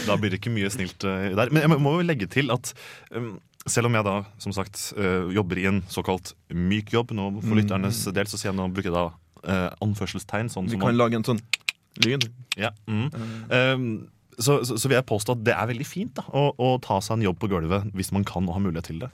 Da 0.07 0.15
blir 0.19 0.33
det 0.33 0.39
ikke 0.41 0.53
mye 0.53 0.69
snilt 0.73 1.03
eh, 1.07 1.33
der. 1.37 1.51
Men 1.53 1.65
jeg 1.65 1.81
må 1.83 1.97
jo 1.99 2.05
legge 2.07 2.27
til 2.31 2.51
at 2.53 2.71
um, 3.11 3.35
selv 3.65 3.89
om 3.89 3.97
jeg 3.97 4.05
da 4.05 4.15
som 4.41 4.53
sagt 4.55 4.81
eh, 4.97 5.29
jobber 5.35 5.61
i 5.61 5.67
en 5.71 5.83
såkalt 5.89 6.33
myk 6.53 6.93
jobb 6.93 7.13
nå 7.17 7.31
For 7.41 7.53
Mm. 7.53 7.59
lytternes 7.61 8.01
del 8.13 8.27
så 8.29 8.37
sier 8.37 8.51
jeg 8.51 8.57
nå 8.59 8.67
bruker 8.73 8.91
jeg 8.91 8.97
da 8.97 9.05
uh, 9.09 9.69
anførselstegn. 9.85 10.51
Sånn 10.53 10.69
vi 10.69 10.77
kan 10.77 10.91
man, 10.91 10.99
lage 10.99 11.17
en 11.19 11.25
sånn 11.27 11.41
lyd. 12.05 12.27
ja, 12.59 12.71
mm. 12.87 13.07
Um, 13.49 13.87
så, 14.37 14.59
så, 14.67 14.75
så 14.75 14.89
vil 14.89 14.97
jeg 14.97 15.07
påstå 15.07 15.37
at 15.37 15.43
det 15.47 15.53
er 15.55 15.69
veldig 15.69 15.85
fint 15.87 16.17
da, 16.17 16.25
å, 16.35 16.49
å 16.59 16.73
ta 16.83 16.97
seg 16.99 17.17
en 17.19 17.29
jobb 17.29 17.37
på 17.39 17.47
gulvet 17.53 17.85
hvis 17.95 18.11
man 18.11 18.25
kan 18.27 18.43
og 18.49 18.57
har 18.57 18.65
mulighet 18.65 18.89
til 18.91 18.99
det. 19.05 19.11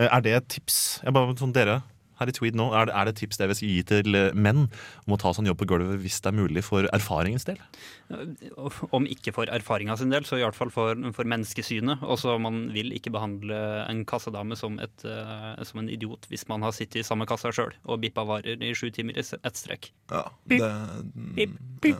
Er 0.00 0.22
det 0.22 0.36
et 0.36 0.46
tips? 0.54 1.00
Jeg 1.02 1.12
bare, 1.12 1.34
sånn, 1.36 1.50
dere 1.52 1.80
her 2.20 2.30
i 2.30 2.34
Tweed 2.36 2.54
nå, 2.58 2.68
er 2.76 2.86
det, 2.90 2.94
er 2.94 3.08
det 3.08 3.14
et 3.16 3.20
tips 3.24 3.40
dere 3.40 3.56
skal 3.56 3.68
gi 3.72 3.82
til 3.90 4.14
eh, 4.18 4.30
menn 4.36 4.66
om 5.06 5.16
å 5.16 5.18
ta 5.20 5.32
sånn 5.36 5.48
jobb 5.48 5.58
på 5.62 5.68
gulvet 5.72 5.98
hvis 6.04 6.20
det 6.20 6.30
er 6.32 6.36
mulig 6.38 6.62
for 6.66 6.86
erfaringens 6.94 7.48
del? 7.48 7.58
Om 8.90 9.06
ikke 9.10 9.32
for 9.34 9.50
erfaringa 9.52 9.96
sin 9.98 10.10
del, 10.12 10.24
så 10.28 10.38
i 10.38 10.44
hvert 10.44 10.56
fall 10.58 10.72
for, 10.74 10.98
for 11.16 11.28
menneskesynet. 11.30 12.02
Også 12.02 12.36
man 12.42 12.68
vil 12.74 12.92
ikke 12.96 13.12
behandle 13.14 13.58
en 13.88 14.04
kassadame 14.08 14.56
som, 14.58 14.78
et, 14.82 15.04
eh, 15.06 15.60
som 15.66 15.82
en 15.82 15.90
idiot 15.92 16.26
hvis 16.30 16.46
man 16.50 16.62
har 16.66 16.74
sittet 16.76 17.02
i 17.02 17.06
samme 17.06 17.26
kassa 17.30 17.52
sjøl 17.54 17.74
og 17.86 18.00
bippa 18.02 18.24
varer 18.28 18.60
i 18.62 18.72
sju 18.76 18.88
timer 18.94 19.16
i 19.18 19.22
ett 19.24 19.56
strekk. 19.60 19.92
Ja, 20.10 20.26
det, 20.50 20.60
ja. 20.60 21.96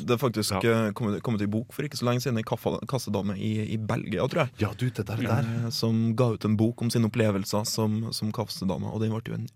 det 0.00 0.14
er 0.16 0.20
faktisk 0.20 0.56
Ja. 0.56 0.86
eh, 0.88 0.92
kommet, 0.96 1.20
kommet 1.26 1.42
i 1.44 1.50
bok 1.50 1.72
for 1.76 1.84
ikke 1.86 1.98
så 2.00 2.06
lenge 2.08 2.22
siden 2.24 2.40
ei 2.40 2.46
kassedame 2.46 3.36
i, 3.36 3.52
i 3.74 3.78
Belgia, 3.78 4.24
tror 4.30 4.46
jeg. 4.46 4.54
Ja, 4.64 4.72
du, 4.72 4.86
det 4.88 5.06
der, 5.08 5.20
der. 5.20 5.48
eh, 5.66 5.70
Som 5.74 6.14
ga 6.16 6.32
ut 6.34 6.44
en 6.48 6.56
bok 6.60 6.80
om 6.82 6.90
sine 6.92 7.10
opplevelser 7.10 7.66
som, 7.68 8.06
som 8.16 8.32
kassedame, 8.32 8.88
og 8.90 9.02
den 9.04 9.12
ble 9.12 9.22
jo 9.34 9.38
en 9.42 9.48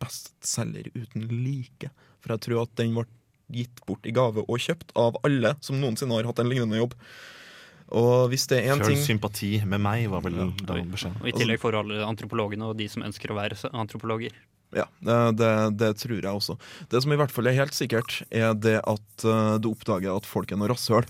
bestselger 0.00 0.90
uten 0.94 1.26
like. 1.30 1.90
For 2.22 2.34
jeg 2.34 2.44
tror 2.46 2.62
at 2.66 2.74
den 2.80 2.94
ble 2.96 3.06
gitt 3.52 3.80
bort 3.88 4.04
i 4.04 4.12
gave 4.12 4.42
og 4.44 4.58
kjøpt 4.60 4.90
av 5.00 5.16
alle 5.24 5.54
som 5.64 5.78
noensinne 5.80 6.18
har 6.18 6.26
hatt 6.28 6.42
en 6.42 6.50
lignende 6.50 6.80
jobb. 6.82 6.94
Og 7.96 8.26
hvis 8.28 8.44
det 8.50 8.58
er 8.66 8.74
en 8.74 8.82
Føl 8.82 8.92
ting 8.92 9.00
sympati 9.00 9.50
med 9.64 9.80
meg, 9.80 10.08
var 10.12 10.20
vel 10.26 10.34
Ja. 10.36 10.48
da 10.68 10.74
beskjeden. 10.84 11.16
Og 11.22 11.28
i 11.30 11.32
tillegg 11.32 11.60
for 11.62 11.72
alle 11.78 12.02
antropologene 12.04 12.68
og 12.68 12.76
de 12.76 12.88
som 12.92 13.02
ønsker 13.06 13.32
å 13.32 13.38
være 13.38 13.56
antropologer. 13.72 14.34
Ja, 14.76 14.84
det, 15.00 15.14
det, 15.40 15.52
det 15.80 15.94
tror 15.96 16.18
jeg 16.20 16.28
også. 16.28 16.58
Det 16.92 17.00
som 17.00 17.12
i 17.14 17.16
hvert 17.16 17.32
fall 17.32 17.46
er 17.48 17.56
helt 17.56 17.72
sikkert, 17.72 18.18
er 18.28 18.52
det 18.52 18.74
at 18.84 19.24
eh, 19.24 19.54
du 19.64 19.70
oppdager 19.70 20.12
at 20.12 20.28
folk 20.28 20.52
er 20.52 20.60
noe 20.60 20.68
rasshøl. 20.68 21.06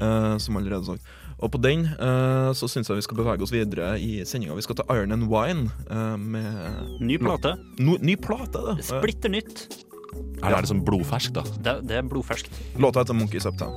eh, 0.00 0.38
som 0.40 0.56
allerede 0.56 0.86
sagt. 0.86 1.04
Og 1.38 1.52
på 1.54 1.58
den 1.62 1.84
uh, 2.00 2.50
så 2.56 2.66
syns 2.70 2.88
jeg 2.90 2.98
vi 2.98 3.04
skal 3.06 3.18
bevege 3.20 3.44
oss 3.46 3.52
videre 3.54 3.92
i 4.02 4.24
sendinga. 4.26 4.56
Vi 4.58 4.64
skal 4.66 4.80
ta 4.80 4.86
Iron 4.96 5.14
and 5.14 5.28
Wine 5.30 5.68
uh, 5.86 6.16
med 6.18 6.98
Ny 7.00 7.18
plate. 7.22 7.54
no, 7.78 7.94
ny 8.02 8.16
plate. 8.18 8.58
det. 8.58 8.86
Splitter 8.88 9.30
nytt. 9.30 9.68
Er 10.42 10.56
det 10.58 10.70
sånn 10.70 10.82
blodferskt, 10.86 11.36
da? 11.38 11.44
Det, 11.62 11.76
det 11.86 12.00
er 12.00 12.10
blodferskt. 12.10 12.50
Låta 12.80 13.04
heter 13.04 13.14
Monkeys 13.14 13.46
Uptown. 13.46 13.76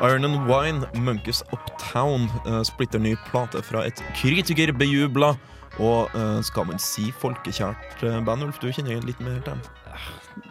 Iron 0.00 0.24
and 0.24 0.46
Wine, 0.46 0.84
Monkeys 0.94 1.42
Uptown, 1.52 2.28
uh, 2.46 2.62
splitter 2.62 3.00
ny 3.02 3.16
plate 3.30 3.62
fra 3.66 3.82
et 3.88 4.02
kritikerbejubla 4.20 5.32
og 5.78 6.14
uh, 6.14 6.38
skal 6.46 6.66
man 6.68 6.80
si 6.82 7.08
folkekjært 7.14 8.02
eh, 8.06 8.20
band, 8.26 8.46
Ulf? 8.48 8.58
Du 8.62 8.70
kjenner 8.70 9.02
litt 9.06 9.20
mer 9.22 9.38
til 9.42 9.54
dem? 9.54 9.60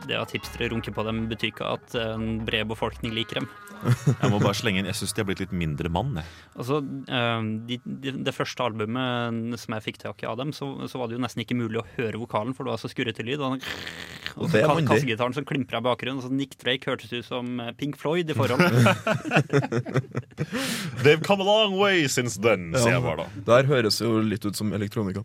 Det 0.08 0.18
at 0.20 0.34
hipstere 0.36 0.70
runker 0.72 0.96
på 0.96 1.04
dem, 1.08 1.26
betyr 1.32 1.52
ikke 1.52 1.72
at 1.78 1.96
en 2.00 2.42
bred 2.48 2.68
befolkning 2.70 3.16
liker 3.16 3.42
dem. 3.42 3.50
Jeg 4.22 4.32
må 4.34 4.40
bare 4.42 4.58
slenge 4.58 4.82
inn, 4.82 4.88
jeg 4.90 4.98
syns 4.98 5.12
de 5.14 5.22
har 5.22 5.28
blitt 5.28 5.42
litt 5.44 5.52
mindre 5.54 5.92
mann. 5.94 6.16
jeg. 6.18 6.26
Altså, 6.58 6.80
uh, 6.82 7.50
de, 7.70 7.78
de, 7.86 8.14
Det 8.26 8.34
første 8.34 8.66
albumet 8.66 9.60
som 9.62 9.76
jeg 9.78 9.86
fikk 9.86 10.00
tak 10.02 10.24
i 10.24 10.30
av 10.30 10.40
dem, 10.40 10.54
så, 10.56 10.72
så 10.90 10.98
var 10.98 11.12
det 11.12 11.20
jo 11.20 11.22
nesten 11.22 11.44
ikke 11.44 11.60
mulig 11.60 11.84
å 11.84 11.88
høre 11.94 12.24
vokalen, 12.24 12.56
for 12.58 12.66
det 12.66 12.74
var 12.74 12.82
så 12.82 12.90
skurrete 12.92 13.26
lyd. 13.28 13.44
Og, 13.46 13.62
og 14.38 14.50
så 14.52 14.62
ka- 14.64 14.76
kassegitaren 14.88 15.34
som 15.36 15.46
klimpra 15.50 15.82
i 15.82 15.86
bakgrunnen. 15.86 16.20
Og 16.22 16.28
så 16.28 16.32
Nick 16.34 16.58
Drake 16.62 16.88
hørtes 16.90 17.12
ut 17.14 17.26
som 17.28 17.60
eh, 17.64 17.72
Pink 17.78 17.98
Floyd 18.00 18.30
i 18.30 18.36
forhold. 18.38 18.62
They've 21.04 21.24
come 21.24 21.42
a 21.42 21.46
long 21.48 21.78
way 21.80 22.08
since 22.08 22.38
then, 22.38 22.72
sier 22.78 22.98
jeg 22.98 23.04
bare 23.06 23.26
da. 23.26 23.44
Der 23.48 23.68
høres 23.70 24.00
jo 24.04 24.18
litt 24.24 24.46
ut 24.48 24.58
som 24.58 24.74
elektronika. 24.76 25.24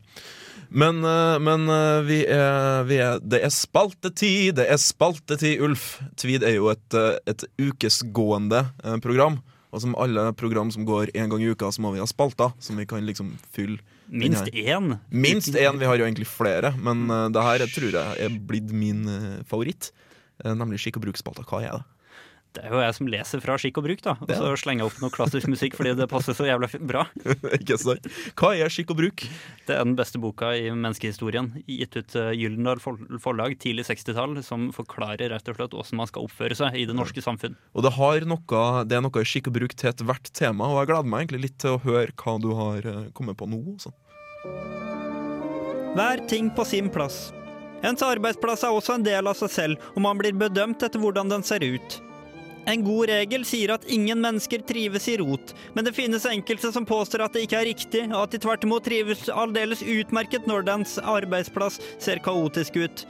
Men, 0.72 1.02
eh, 1.04 1.36
men 1.44 1.66
eh, 1.68 1.98
vi, 2.08 2.18
er, 2.32 2.84
vi 2.88 2.96
er 3.04 3.18
Det 3.20 3.42
er 3.44 3.52
spaltetid, 3.52 4.54
det 4.56 4.66
er 4.72 4.80
spaltetid, 4.80 5.60
Ulf. 5.66 5.98
Tweed 6.20 6.44
er 6.48 6.56
jo 6.56 6.70
et, 6.72 6.96
et 7.28 7.44
ukesgående 7.60 8.64
program. 9.04 9.40
Og 9.72 9.80
som 9.84 9.94
alle 10.00 10.30
program 10.36 10.70
som 10.72 10.84
går 10.88 11.12
én 11.16 11.28
gang 11.32 11.40
i 11.44 11.50
uka, 11.52 11.68
så 11.72 11.80
må 11.84 11.92
vi 11.94 12.00
ha 12.02 12.08
spalter 12.08 12.52
som 12.60 12.76
vi 12.80 12.84
kan 12.88 13.04
liksom 13.08 13.34
fylle. 13.56 13.78
Minst 14.12 14.52
én. 14.52 14.98
Minst 15.08 15.56
én. 15.56 15.78
Vi 15.80 15.88
har 15.88 15.96
jo 15.96 16.04
egentlig 16.04 16.28
flere, 16.28 16.74
men 16.76 17.08
uh, 17.08 17.30
det 17.32 17.46
her 17.46 17.64
tror 17.72 17.96
jeg 17.96 18.20
er 18.20 18.36
blitt 18.44 18.68
min 18.76 19.08
uh, 19.08 19.40
favoritt. 19.48 19.88
Uh, 20.44 20.52
nemlig 20.52 20.82
skikk 20.82 21.00
og 21.00 21.08
bruk-spalta. 21.08 21.46
Hva 21.48 21.64
er 21.64 21.80
det? 21.80 21.88
Det 22.52 22.66
er 22.66 22.74
jo 22.74 22.82
jeg 22.82 22.92
som 22.98 23.08
leser 23.08 23.40
fra 23.40 23.54
skikk 23.56 23.78
og 23.80 23.86
bruk, 23.86 24.02
da. 24.04 24.12
Og 24.26 24.30
så 24.36 24.50
slenger 24.60 24.82
jeg 24.82 24.90
opp 24.90 24.98
noe 25.00 25.14
klassisk 25.14 25.48
musikk 25.48 25.72
fordi 25.78 25.94
det 25.96 26.04
passer 26.10 26.36
så 26.36 26.44
jævla 26.44 26.68
bra. 26.84 27.06
Ikke 27.56 27.78
sant? 27.80 28.04
Hva 28.36 28.50
er 28.52 28.68
skikk 28.68 28.92
og 28.92 28.98
bruk? 28.98 29.24
Det 29.64 29.72
er 29.72 29.80
den 29.80 29.94
beste 29.96 30.20
boka 30.20 30.50
i 30.52 30.66
menneskehistorien, 30.68 31.48
gitt 31.64 31.96
ut 31.96 32.18
Gyldendal 32.36 32.82
forlag 32.84 33.56
tidlig 33.62 33.86
60-tall, 33.88 34.36
som 34.44 34.68
forklarer 34.76 35.32
rett 35.32 35.48
og 35.48 35.56
slett 35.56 35.78
hvordan 35.78 36.02
man 36.02 36.12
skal 36.12 36.28
oppføre 36.28 36.60
seg 36.60 36.76
i 36.76 36.84
det 36.90 36.98
norske 36.98 37.24
samfunn. 37.24 37.56
Og 37.72 37.88
det, 37.88 37.96
har 37.96 38.28
noe, 38.28 38.68
det 38.84 39.00
er 39.00 39.06
noe 39.08 39.24
skikk 39.24 39.48
og 39.48 39.56
bruk 39.56 39.72
til 39.72 39.94
ethvert 39.94 40.28
tema, 40.36 40.68
og 40.68 40.82
jeg 40.82 40.92
gleder 40.92 41.08
meg 41.08 41.24
egentlig 41.24 41.44
litt 41.46 41.60
til 41.64 41.78
å 41.78 41.84
høre 41.88 42.12
hva 42.12 42.36
du 42.36 42.52
har 42.60 42.92
kommet 43.16 43.40
på 43.40 43.48
nå. 43.48 43.64
altså. 43.78 43.96
Hver 45.92 46.22
ting 46.28 46.50
på 46.50 46.64
sin 46.64 46.88
plass. 46.90 47.32
Ens 47.82 48.02
arbeidsplass 48.02 48.62
er 48.64 48.74
også 48.74 48.96
en 48.96 49.04
del 49.06 49.26
av 49.26 49.36
seg 49.38 49.50
selv, 49.50 49.90
og 49.94 50.02
man 50.04 50.18
blir 50.18 50.34
bedømt 50.38 50.82
etter 50.82 51.02
hvordan 51.02 51.30
den 51.30 51.44
ser 51.46 51.62
ut. 51.62 51.98
En 52.70 52.84
god 52.86 53.10
regel 53.10 53.42
sier 53.46 53.72
at 53.74 53.86
ingen 53.90 54.20
mennesker 54.22 54.62
trives 54.66 55.08
i 55.10 55.16
rot, 55.18 55.50
men 55.74 55.86
det 55.86 55.94
finnes 55.96 56.26
enkelte 56.30 56.70
som 56.74 56.86
påstår 56.86 57.24
at 57.26 57.34
det 57.34 57.42
ikke 57.46 57.58
er 57.58 57.68
riktig, 57.72 58.04
og 58.12 58.20
at 58.22 58.34
de 58.34 58.40
tvert 58.42 58.66
imot 58.66 58.86
trives 58.86 59.26
aldeles 59.34 59.82
utmerket 59.82 60.46
når 60.46 60.66
dens 60.70 60.96
arbeidsplass 61.02 61.80
ser 61.98 62.22
kaotisk 62.22 62.78
ut. 62.78 63.06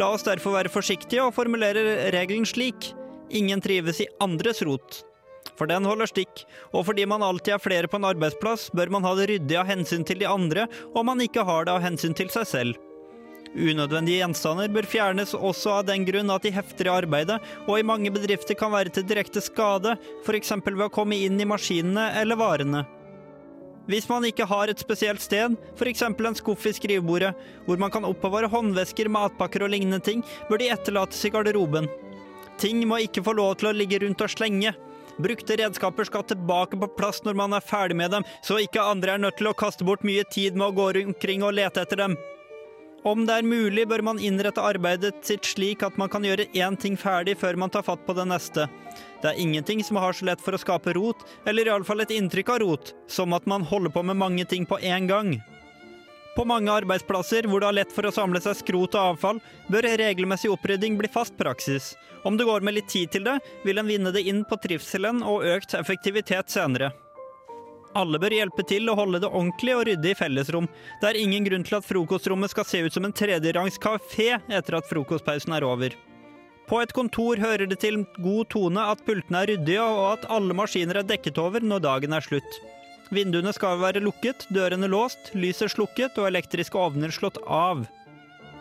La 0.00 0.08
oss 0.10 0.24
derfor 0.26 0.56
være 0.56 0.72
forsiktige 0.72 1.22
og 1.22 1.36
formulere 1.36 2.08
regelen 2.16 2.48
slik. 2.48 2.94
Ingen 3.30 3.60
trives 3.62 4.00
i 4.00 4.08
andres 4.24 4.64
rot. 4.64 5.04
For 5.58 5.70
den 5.70 5.86
holder 5.86 6.10
stikk, 6.10 6.42
og 6.74 6.88
fordi 6.88 7.04
man 7.06 7.22
alltid 7.22 7.54
er 7.54 7.62
flere 7.62 7.90
på 7.90 8.00
en 8.00 8.08
arbeidsplass, 8.08 8.70
bør 8.74 8.90
man 8.96 9.06
ha 9.06 9.14
det 9.18 9.28
ryddig 9.30 9.60
av 9.60 9.68
hensyn 9.70 10.06
til 10.06 10.18
de 10.22 10.26
andre, 10.30 10.66
og 10.94 11.06
man 11.06 11.22
ikke 11.22 11.46
har 11.46 11.68
det 11.68 11.76
av 11.76 11.84
hensyn 11.84 12.16
til 12.16 12.32
seg 12.34 12.48
selv. 12.50 12.82
Unødvendige 13.54 14.18
gjenstander 14.18 14.72
bør 14.74 14.86
fjernes 14.90 15.30
også 15.38 15.76
av 15.76 15.84
den 15.86 16.02
grunn 16.08 16.32
at 16.34 16.42
de 16.42 16.50
hefter 16.56 16.88
i 16.88 16.94
arbeidet, 16.96 17.38
og 17.68 17.78
i 17.78 17.86
mange 17.86 18.10
bedrifter 18.10 18.58
kan 18.58 18.72
være 18.74 18.90
til 18.90 19.06
direkte 19.06 19.42
skade, 19.44 19.94
f.eks. 20.26 20.56
ved 20.64 20.86
å 20.88 20.92
komme 20.92 21.20
inn 21.22 21.38
i 21.38 21.46
maskinene 21.46 22.10
eller 22.18 22.40
varene. 22.40 22.82
Hvis 23.86 24.08
man 24.08 24.24
ikke 24.24 24.46
har 24.48 24.70
et 24.72 24.80
spesielt 24.80 25.20
sted, 25.20 25.54
f.eks. 25.76 26.02
en 26.02 26.38
skuff 26.38 26.66
i 26.66 26.72
skrivebordet, 26.72 27.34
hvor 27.66 27.78
man 27.78 27.92
kan 27.92 28.06
oppbevare 28.08 28.48
håndvesker, 28.50 29.12
matpakker 29.12 29.66
og 29.66 29.74
lignende 29.74 30.00
ting, 30.02 30.24
bør 30.48 30.58
de 30.58 30.72
etterlates 30.72 31.20
i 31.28 31.30
garderoben. 31.30 31.86
Ting 32.58 32.80
må 32.88 33.02
ikke 33.04 33.22
få 33.22 33.36
lov 33.36 33.58
til 33.60 33.70
å 33.70 33.76
ligge 33.76 34.00
rundt 34.02 34.24
og 34.24 34.32
slenge. 34.32 34.72
Brukte 35.22 35.56
redskaper 35.56 36.04
skal 36.08 36.24
tilbake 36.26 36.78
på 36.80 36.90
plass 36.98 37.22
når 37.24 37.38
man 37.38 37.54
er 37.54 37.64
ferdig 37.64 37.96
med 37.96 38.10
dem, 38.10 38.26
så 38.42 38.58
ikke 38.62 38.82
andre 38.82 39.14
er 39.14 39.22
nødt 39.22 39.38
til 39.38 39.50
å 39.50 39.56
kaste 39.56 39.86
bort 39.86 40.02
mye 40.06 40.24
tid 40.30 40.58
med 40.58 40.72
å 40.72 40.76
gå 40.76 40.88
omkring 41.04 41.44
og 41.46 41.54
lete 41.54 41.84
etter 41.84 42.02
dem. 42.02 42.16
Om 43.04 43.26
det 43.28 43.34
er 43.36 43.44
mulig, 43.44 43.84
bør 43.84 44.00
man 44.00 44.18
innrette 44.18 44.62
arbeidet 44.64 45.18
sitt 45.28 45.44
slik 45.44 45.82
at 45.84 45.98
man 46.00 46.08
kan 46.08 46.24
gjøre 46.24 46.46
én 46.56 46.78
ting 46.80 46.96
ferdig 46.96 47.36
før 47.36 47.58
man 47.60 47.70
tar 47.70 47.84
fatt 47.84 48.00
på 48.06 48.14
det 48.16 48.24
neste. 48.30 48.64
Det 49.20 49.28
er 49.28 49.40
ingenting 49.40 49.84
som 49.84 50.00
har 50.00 50.16
så 50.16 50.24
lett 50.24 50.40
for 50.40 50.56
å 50.56 50.60
skape 50.60 50.94
rot, 50.96 51.20
eller 51.44 51.68
iallfall 51.68 52.00
et 52.00 52.14
inntrykk 52.16 52.54
av 52.54 52.62
rot, 52.64 52.94
som 53.06 53.36
at 53.36 53.44
man 53.50 53.66
holder 53.68 53.92
på 53.92 54.02
med 54.08 54.16
mange 54.16 54.48
ting 54.48 54.64
på 54.64 54.80
én 54.80 55.10
gang. 55.10 55.36
På 56.34 56.44
mange 56.44 56.72
arbeidsplasser 56.72 57.46
hvor 57.46 57.62
det 57.62 57.68
er 57.68 57.76
lett 57.78 57.92
for 57.94 58.08
å 58.08 58.14
samle 58.14 58.40
seg 58.42 58.56
skrot 58.58 58.96
og 58.98 59.12
avfall, 59.14 59.38
bør 59.70 59.86
regelmessig 60.00 60.50
opprydding 60.50 60.98
bli 60.98 61.10
fast 61.12 61.36
praksis. 61.38 61.92
Om 62.26 62.36
det 62.36 62.48
går 62.48 62.64
med 62.66 62.74
litt 62.74 62.90
tid 62.90 63.12
til 63.14 63.26
det, 63.28 63.38
vil 63.62 63.78
en 63.78 63.86
vinne 63.86 64.10
det 64.14 64.24
inn 64.26 64.42
på 64.48 64.58
trivselen 64.58 65.22
og 65.22 65.46
økt 65.46 65.76
effektivitet 65.78 66.50
senere. 66.50 66.90
Alle 67.94 68.18
bør 68.18 68.34
hjelpe 68.34 68.64
til 68.66 68.90
å 68.90 68.96
holde 68.98 69.20
det 69.22 69.30
ordentlig 69.30 69.76
og 69.76 69.84
ryddig 69.86 70.16
i 70.16 70.18
fellesrom. 70.18 70.66
Det 71.00 71.12
er 71.12 71.20
ingen 71.20 71.46
grunn 71.46 71.62
til 71.66 71.78
at 71.78 71.86
frokostrommet 71.86 72.50
skal 72.50 72.66
se 72.66 72.82
ut 72.82 72.96
som 72.96 73.06
en 73.06 73.14
tredjerangs 73.14 73.78
kafé 73.78 74.32
etter 74.50 74.80
at 74.80 74.90
frokostpausen 74.90 75.54
er 75.54 75.66
over. 75.68 75.94
På 76.66 76.80
et 76.82 76.94
kontor 76.96 77.38
hører 77.38 77.68
det 77.70 77.78
til 77.84 78.02
god 78.24 78.48
tone 78.50 78.82
at 78.90 79.04
pultene 79.06 79.44
er 79.44 79.52
ryddige, 79.52 79.84
og 79.84 80.06
at 80.16 80.30
alle 80.32 80.56
maskiner 80.56 81.02
er 81.02 81.06
dekket 81.06 81.38
over 81.38 81.62
når 81.62 81.84
dagen 81.84 82.16
er 82.16 82.24
slutt. 82.24 82.58
Vinduene 83.12 83.52
skal 83.52 83.80
være 83.82 84.00
lukket, 84.00 84.46
dørene 84.54 84.88
låst, 84.88 85.34
lyset 85.36 85.74
slukket 85.74 86.16
og 86.20 86.30
elektriske 86.30 86.78
ovner 86.78 87.12
slått 87.12 87.40
av. 87.44 87.84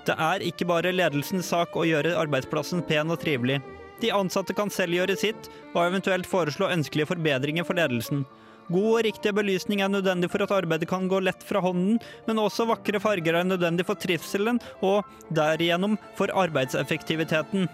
Det 0.04 0.16
er 0.20 0.44
ikke 0.44 0.68
bare 0.68 0.92
ledelsens 0.92 1.48
sak 1.54 1.78
å 1.80 1.86
gjøre 1.88 2.18
arbeidsplassen 2.20 2.84
pen 2.88 3.14
og 3.14 3.22
trivelig. 3.22 3.62
De 4.04 4.12
ansatte 4.12 4.56
kan 4.58 4.72
selv 4.74 4.98
gjøre 4.98 5.16
sitt, 5.16 5.48
og 5.72 5.86
eventuelt 5.86 6.28
foreslå 6.28 6.68
ønskelige 6.74 7.14
forbedringer 7.14 7.64
for 7.64 7.80
ledelsen. 7.80 8.26
God 8.72 8.90
og 8.90 9.02
riktig 9.06 9.32
belysning 9.36 9.84
er 9.84 9.92
nødvendig 9.92 10.30
for 10.32 10.44
at 10.44 10.52
arbeidet 10.56 10.88
kan 10.92 11.08
gå 11.12 11.20
lett 11.24 11.44
fra 11.44 11.62
hånden, 11.64 12.00
men 12.28 12.42
også 12.42 12.68
vakre 12.68 13.00
farger 13.04 13.40
er 13.40 13.48
nødvendig 13.48 13.88
for 13.88 14.00
trivselen 14.00 14.60
og 14.84 15.08
derigjennom 15.36 15.98
for 16.20 16.32
arbeidseffektiviteten. 16.44 17.68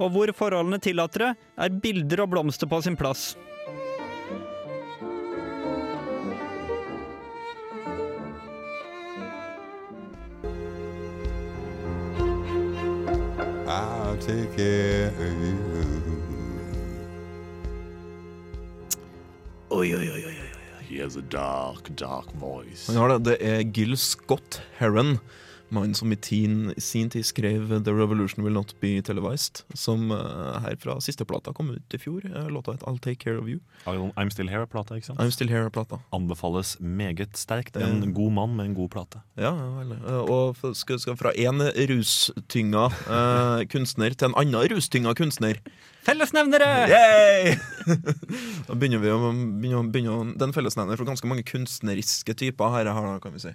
Og 0.00 0.12
hvor 0.14 0.32
forholdene 0.36 0.80
tillater 0.80 1.26
det, 1.26 1.30
er 1.60 1.80
bilder 1.84 2.24
og 2.24 2.32
blomster 2.32 2.68
på 2.68 2.80
sin 2.84 2.96
plass. 2.96 3.34
Take 14.20 14.56
care 14.56 15.08
of 15.08 15.34
you. 15.42 15.56
Oi, 19.70 19.94
oi, 19.94 20.10
oi, 20.10 20.24
oi. 20.26 20.36
He 20.88 20.98
has 20.98 21.16
a 21.16 21.22
dark, 21.22 21.88
dark 21.96 22.32
voice. 22.32 22.86
Han 22.86 22.96
har 22.96 23.08
det. 23.08 23.18
Det 23.24 23.36
er 23.40 23.62
Gil 23.62 23.96
Scott 23.96 24.60
Heron, 24.78 25.18
mannen 25.74 25.94
som 25.94 26.12
i 26.12 26.16
tin, 26.16 26.74
sin 26.78 27.10
tid 27.10 27.26
skrev 27.26 27.68
'The 27.68 27.92
Revolution 27.92 28.44
Will 28.44 28.54
Not 28.54 28.74
Be 28.80 29.00
Televised', 29.02 29.64
som 29.74 30.10
uh, 30.10 30.60
her 30.64 30.76
fra 30.80 30.98
siste 31.00 31.24
plata 31.24 31.52
kom 31.52 31.70
ut 31.70 31.94
i 31.94 31.98
fjor. 31.98 32.24
Uh, 32.26 32.48
Låta 32.48 32.72
het 32.72 32.82
'I'll 32.82 33.00
Take 33.00 33.22
Care 33.24 33.38
of 33.38 33.46
You'. 33.46 33.60
I'm 33.86 34.30
Still 34.30 34.48
Here-plata, 34.48 34.94
ikke 34.94 35.06
sant? 35.06 35.20
I'm 35.20 35.30
Still 35.30 35.48
Here-plata. 35.48 36.00
Anbefales 36.12 36.76
meget 36.80 37.36
sterkt. 37.36 37.76
En 37.76 38.14
god 38.14 38.32
mann 38.32 38.56
med 38.56 38.66
en 38.66 38.74
god 38.74 38.90
plate. 38.90 39.20
Ja, 39.36 39.52
vel. 39.52 39.94
Og 40.04 40.56
skal, 40.76 40.98
skal 41.00 41.16
fra 41.16 41.32
én 41.36 41.60
rustynga 41.90 42.86
eh, 42.90 43.66
kunstner 43.70 44.14
til 44.14 44.30
en 44.30 44.36
annen 44.36 44.70
rustynga 44.72 45.14
kunstner. 45.14 45.60
Fellesnevnere! 46.06 46.68
Yay! 46.88 47.56
da 48.68 48.76
begynner 48.76 49.02
vi 49.02 49.10
å, 49.12 49.18
begynner, 49.32 49.90
begynner 49.92 50.14
å 50.16 50.38
Den 50.40 50.54
fellesnevner 50.56 50.96
for 50.96 51.08
ganske 51.08 51.28
mange 51.28 51.44
kunstneriske 51.48 52.34
typer 52.40 52.72
her, 52.76 52.88
her 52.94 53.18
kan 53.20 53.36
vi 53.36 53.42
si. 53.44 53.52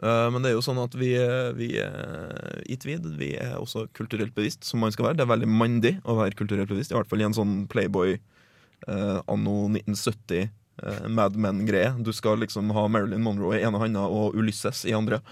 Eh, 0.00 0.28
men 0.32 0.42
det 0.42 0.52
er 0.52 0.56
jo 0.56 0.64
sånn 0.64 0.80
at 0.82 0.94
vi, 0.98 1.12
vi 1.58 1.68
eh, 1.82 2.58
i 2.72 2.78
Tvid 2.80 3.06
vi 3.18 3.34
er 3.36 3.58
også 3.58 3.86
kulturelt 3.96 4.34
bevisst, 4.36 4.64
som 4.68 4.82
man 4.82 4.94
skal 4.94 5.10
være. 5.10 5.20
Det 5.20 5.26
er 5.26 5.34
veldig 5.34 5.50
mandig 5.50 5.94
å 6.08 6.16
være 6.22 6.38
kulturelt 6.38 6.72
bevisst, 6.72 6.94
i 6.94 6.98
hvert 6.98 7.10
fall 7.10 7.22
i 7.22 7.28
en 7.28 7.36
sånn 7.36 7.54
Playboy 7.72 8.16
eh, 8.16 9.18
anno 9.30 9.56
1970 9.70 10.48
eh, 10.48 11.06
Mad 11.08 11.36
Men-greie. 11.36 11.94
Du 12.02 12.12
skal 12.16 12.40
liksom 12.42 12.72
ha 12.74 12.86
Marilyn 12.88 13.24
Monroe 13.24 13.60
i 13.60 13.64
ene 13.66 13.80
handa 13.82 14.06
og 14.08 14.38
Ulysses 14.38 14.84
i 14.88 14.96
andre. 14.96 15.22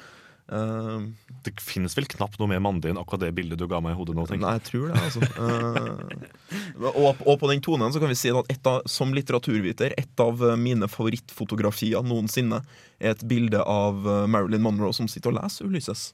Eh, 0.51 1.01
Det 1.45 1.53
finnes 1.63 1.95
vel 1.97 2.09
knapt 2.11 2.41
noe 2.41 2.51
mer 2.51 2.61
mandig 2.61 2.91
enn 2.91 2.99
akkurat 3.01 3.23
det 3.23 3.31
bildet 3.37 3.59
du 3.61 3.67
ga 3.71 3.79
meg 3.81 3.95
i 3.95 3.99
hodet 4.01 4.17
nå. 4.19 4.27
tenker. 4.29 4.45
Nei, 4.45 4.57
jeg 4.59 4.67
tror 4.67 4.91
det, 4.91 5.03
altså. 5.07 5.21
uh, 5.41 6.91
og, 6.91 7.23
og 7.25 7.37
på 7.41 7.51
den 7.53 7.63
tonen 7.65 7.95
så 7.95 8.03
kan 8.03 8.11
vi 8.11 8.19
si 8.19 8.33
at 8.35 8.67
av, 8.69 8.83
som 8.91 9.15
litteraturviter, 9.17 9.95
et 9.97 10.23
av 10.23 10.43
eh, 10.45 10.57
mine 10.61 10.89
favorittfotografier 10.91 12.03
noensinne 12.05 12.63
er 13.01 13.15
et 13.15 13.23
bilde 13.31 13.63
av 13.63 14.03
Marilyn 14.29 14.65
Monroe 14.65 14.93
som 14.97 15.09
sitter 15.09 15.33
og 15.33 15.39
leser 15.39 15.71
Ulysses. 15.71 16.11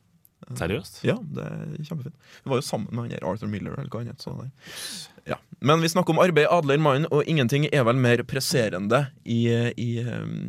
Seriøst? 0.54 1.00
Ja, 1.06 1.16
det 1.34 1.42
er 1.42 1.76
kjempefint. 1.88 2.14
Hun 2.44 2.52
var 2.52 2.60
jo 2.60 2.66
sammen 2.66 2.90
med 2.92 3.06
han 3.06 3.14
der 3.16 3.24
Arthur 3.26 3.50
Miller. 3.50 3.72
eller 3.80 3.90
hva 3.90 4.04
han 4.04 4.12
het, 4.12 5.08
Ja. 5.26 5.40
Men 5.58 5.80
vi 5.82 5.88
snakker 5.88 6.12
om 6.14 6.20
arbeid, 6.22 6.46
adler, 6.52 6.78
mann, 6.78 7.06
og 7.10 7.24
ingenting 7.26 7.66
er 7.72 7.82
vel 7.88 7.96
mer 7.98 8.22
presserende 8.22 9.08
i, 9.24 9.48
i, 9.74 9.88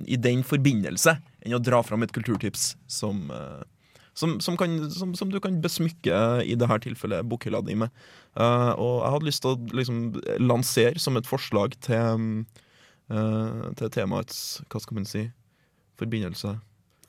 i 0.06 0.20
den 0.22 0.44
forbindelse 0.46 1.16
enn 1.42 1.56
å 1.58 1.64
dra 1.64 1.80
fram 1.82 2.04
et 2.04 2.14
kulturtips 2.14 2.76
som, 2.86 3.24
som, 4.18 4.40
som, 4.42 4.58
kan, 4.58 4.76
som, 4.92 5.14
som 5.16 5.32
du 5.32 5.40
kan 5.44 5.60
besmykke 5.62 6.22
i 6.42 6.56
dette 6.58 6.80
tilfellet 6.88 7.28
bokhylla 7.30 7.62
di 7.66 7.76
med. 7.78 7.94
Uh, 8.38 8.74
og 8.74 8.94
jeg 9.04 9.12
hadde 9.14 9.28
lyst 9.28 9.44
til 9.44 9.54
å 9.54 9.78
liksom, 9.78 10.00
lansere 10.42 11.02
som 11.02 11.20
et 11.20 11.30
forslag 11.30 11.78
til, 11.86 12.24
uh, 13.14 13.68
til 13.78 13.94
temaets 13.94 14.64
Hva 14.72 14.82
skal 14.82 15.00
man 15.00 15.06
si? 15.10 15.28
Forbindelse. 16.02 16.56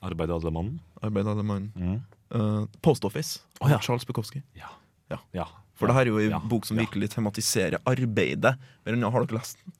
Arbeid 0.05 0.31
alle 0.33 0.53
mannen? 0.53 0.77
Arbeid. 1.01 1.27
Mm. 1.75 1.97
Uh, 2.33 2.63
Post 2.85 3.05
Office 3.05 3.41
av 3.59 3.73
ja. 3.73 3.81
Charles 3.81 4.05
Bukowski. 4.07 4.43
Ja. 4.57 4.69
Ja. 5.09 5.19
ja. 5.33 5.49
For 5.79 5.89
det 5.89 5.97
her 5.97 6.09
er 6.09 6.13
jo 6.13 6.37
en 6.37 6.49
bok 6.51 6.67
som 6.67 6.77
virkelig 6.77 7.11
tematiserer 7.15 7.81
arbeidet. 7.89 8.53
Men 8.85 9.05
har 9.05 9.25
dere 9.25 9.39
lest 9.39 9.61
den? 9.63 9.75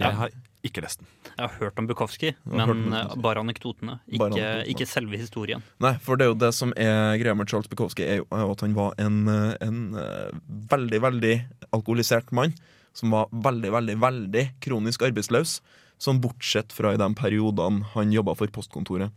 Jeg 0.00 0.16
har 0.16 0.32
ikke 0.66 0.82
lest 0.84 1.00
den. 1.00 1.08
Jeg 1.30 1.40
har 1.40 1.54
hørt 1.60 1.78
om 1.80 1.86
Bukowski, 1.88 2.34
men 2.44 2.60
eh, 2.60 2.72
Bukowski. 2.74 3.20
bare 3.24 3.44
anekdotene. 3.44 3.96
Ikke, 4.06 4.18
Bare 4.20 4.34
anekdotene. 4.34 4.66
ikke 4.74 4.86
selve 4.88 5.20
historien. 5.20 5.64
Nei, 5.80 5.94
for 6.04 6.20
det 6.20 6.26
er 6.26 6.32
jo 6.34 6.40
det 6.42 6.52
som 6.56 6.74
er 6.76 7.16
greia 7.22 7.36
med 7.38 7.48
Charles 7.50 7.70
Bukowski, 7.70 8.04
er 8.04 8.20
jo 8.20 8.26
at 8.52 8.64
han 8.66 8.76
var 8.76 8.96
en, 9.00 9.20
eh, 9.28 9.54
en 9.64 9.80
eh, 9.96 10.40
veldig, 10.72 11.00
veldig 11.06 11.34
alkoholisert 11.72 12.32
mann. 12.36 12.54
Som 12.92 13.12
var 13.14 13.28
veldig, 13.30 13.70
veldig, 13.70 13.94
veldig 14.02 14.44
kronisk 14.64 15.04
arbeidsløs. 15.06 15.60
Sånn 16.00 16.18
bortsett 16.20 16.72
fra 16.74 16.94
i 16.94 16.98
de 16.98 17.06
periodene 17.14 17.86
han 17.94 18.12
jobba 18.12 18.34
for 18.34 18.50
postkontoret. 18.50 19.14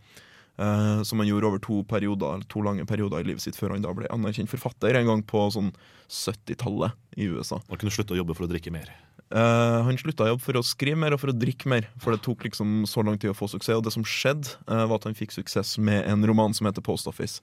Uh, 0.53 1.01
som 1.01 1.17
han 1.17 1.25
gjorde 1.25 1.47
over 1.49 1.57
to, 1.57 1.79
perioder, 1.89 2.43
to 2.45 2.61
lange 2.61 2.85
perioder 2.85 3.23
i 3.23 3.25
livet 3.31 3.41
sitt 3.41 3.57
før 3.57 3.71
han 3.73 3.81
da 3.81 3.89
ble 3.97 4.05
anerkjent 4.13 4.51
forfatter 4.51 4.93
en 4.99 5.07
gang 5.09 5.23
på 5.25 5.47
sånn 5.49 5.71
70-tallet 6.13 6.93
i 7.17 7.25
USA. 7.33 7.57
Og 7.65 7.79
kunne 7.81 7.93
slutte 7.93 8.13
å 8.13 8.19
jobbe 8.19 8.35
for 8.37 8.45
å 8.45 8.51
drikke 8.51 8.69
mer. 8.75 8.91
Eh, 9.33 9.79
han 9.87 9.97
slutta 9.97 10.27
å 10.27 10.33
jobbe 10.33 10.45
for 10.45 10.59
å 10.59 10.65
skrive 10.65 10.99
mer 11.01 11.15
og 11.15 11.21
for 11.23 11.33
å 11.33 11.37
drikke 11.37 11.69
mer. 11.71 11.87
For 12.01 12.13
det 12.13 12.21
tok 12.25 12.45
liksom 12.45 12.83
så 12.89 13.01
lang 13.05 13.17
tid 13.17 13.31
å 13.31 13.37
få 13.37 13.49
suksess. 13.49 13.79
Og 13.79 13.85
det 13.87 13.95
som 13.95 14.05
skjedde, 14.05 14.53
uh, 14.67 14.85
var 14.85 14.99
at 14.99 15.07
han 15.09 15.17
fikk 15.17 15.33
suksess 15.33 15.77
med 15.81 16.05
en 16.09 16.25
roman 16.29 16.53
som 16.53 16.69
heter 16.69 16.85
Post 16.85 17.09
Office. 17.09 17.41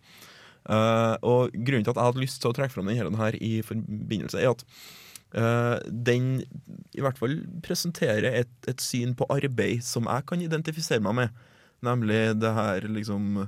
Uh, 0.69 1.17
og 1.27 1.55
grunnen 1.57 1.87
til 1.87 1.95
at 1.95 1.99
jeg 1.99 2.11
hadde 2.13 2.23
lyst 2.23 2.43
til 2.43 2.53
å 2.53 2.55
trekke 2.55 2.77
fram 2.77 2.91
denne 2.91 3.19
her 3.19 3.39
i 3.43 3.59
forbindelse, 3.67 4.39
er 4.39 4.55
at 4.55 4.67
den 5.31 6.41
i 6.99 7.03
hvert 7.05 7.15
fall 7.21 7.37
presenterer 7.63 8.35
et, 8.41 8.51
et 8.67 8.81
syn 8.83 9.13
på 9.15 9.29
arbeid 9.31 9.85
som 9.87 10.09
jeg 10.11 10.25
kan 10.27 10.41
identifisere 10.43 11.05
meg 11.07 11.15
med. 11.15 11.37
Nemlig 11.87 12.19
det 12.43 12.51
her 12.57 12.89
liksom 12.91 13.45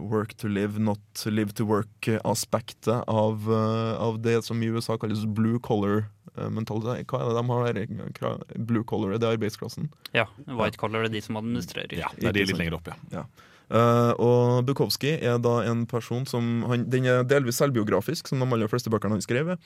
work 0.00 0.32
to 0.40 0.48
live, 0.48 0.80
not 0.80 1.26
live 1.28 1.52
to 1.52 1.66
work-aspektet 1.68 3.04
av, 3.04 3.44
av 3.52 4.16
det 4.24 4.38
som 4.46 4.64
i 4.64 4.70
USA 4.72 4.96
kalles 4.96 5.26
blue 5.28 5.60
collar 5.60 6.06
eh, 6.06 6.17
mentalitet. 6.54 7.06
Hva 7.10 7.20
er 7.22 7.30
det 7.30 7.36
de 7.38 7.44
har 7.50 7.76
der? 7.76 8.12
color, 8.18 8.46
Blue 8.70 8.86
collar, 8.88 9.14
er 9.16 9.28
arbeidsklassen? 9.32 9.90
Ja, 10.16 10.28
White 10.46 10.80
Collar 10.80 11.08
er 11.08 11.12
de 11.12 11.22
som 11.24 11.38
administrerer. 11.40 11.94
Ja, 11.98 12.10
det 12.16 12.30
er 12.30 12.36
de 12.36 12.48
litt 12.48 12.60
lenger 12.60 12.78
opp, 12.78 12.90
ja. 13.12 13.26
Eh, 13.68 14.12
og 14.16 14.64
Bukowski 14.64 15.10
er 15.20 15.36
da 15.44 15.58
en 15.68 15.82
person 15.88 16.24
som 16.26 16.62
han, 16.70 16.86
Den 16.88 17.04
er 17.04 17.26
delvis 17.28 17.58
selvbiografisk, 17.60 18.28
som 18.28 18.40
de 18.40 18.48
aller 18.48 18.70
fleste 18.70 18.92
bøkene 18.92 19.18
han 19.18 19.24
skrev. 19.24 19.56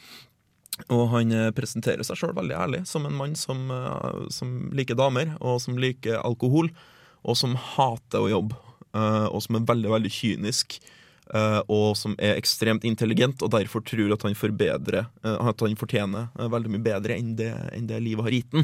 Og 0.89 1.05
han 1.13 1.35
eh, 1.37 1.51
presenterer 1.55 2.03
seg 2.07 2.19
sjøl 2.19 2.35
veldig 2.37 2.57
ærlig 2.57 2.83
som 2.89 3.07
en 3.07 3.17
mann 3.17 3.37
som, 3.39 3.69
uh, 3.71 4.27
som 4.33 4.73
liker 4.75 4.99
damer, 4.99 5.37
og 5.41 5.61
som 5.63 5.79
liker 5.79 6.19
alkohol, 6.23 6.73
og 7.23 7.39
som 7.39 7.55
hater 7.55 8.25
å 8.25 8.33
jobbe. 8.33 8.59
Uh, 8.93 9.29
og 9.31 9.41
som 9.45 9.57
er 9.57 9.69
veldig, 9.69 9.93
veldig 9.93 10.13
kynisk. 10.13 10.81
Eh, 11.35 11.61
og 11.73 11.97
som 11.99 12.17
er 12.19 12.39
ekstremt 12.41 12.85
intelligent, 12.89 13.43
og 13.45 13.53
derfor 13.55 13.85
tror 13.87 14.15
at 14.15 14.27
han, 14.27 14.37
forbedrer, 14.39 15.09
eh, 15.25 15.39
at 15.51 15.65
han 15.65 15.79
fortjener 15.81 16.29
eh, 16.39 16.51
veldig 16.53 16.75
mye 16.75 16.85
bedre 16.85 17.17
enn 17.19 17.33
det, 17.39 17.51
enn 17.77 17.89
det 17.91 18.03
livet 18.05 18.29
har 18.29 18.37
gitt. 18.37 18.59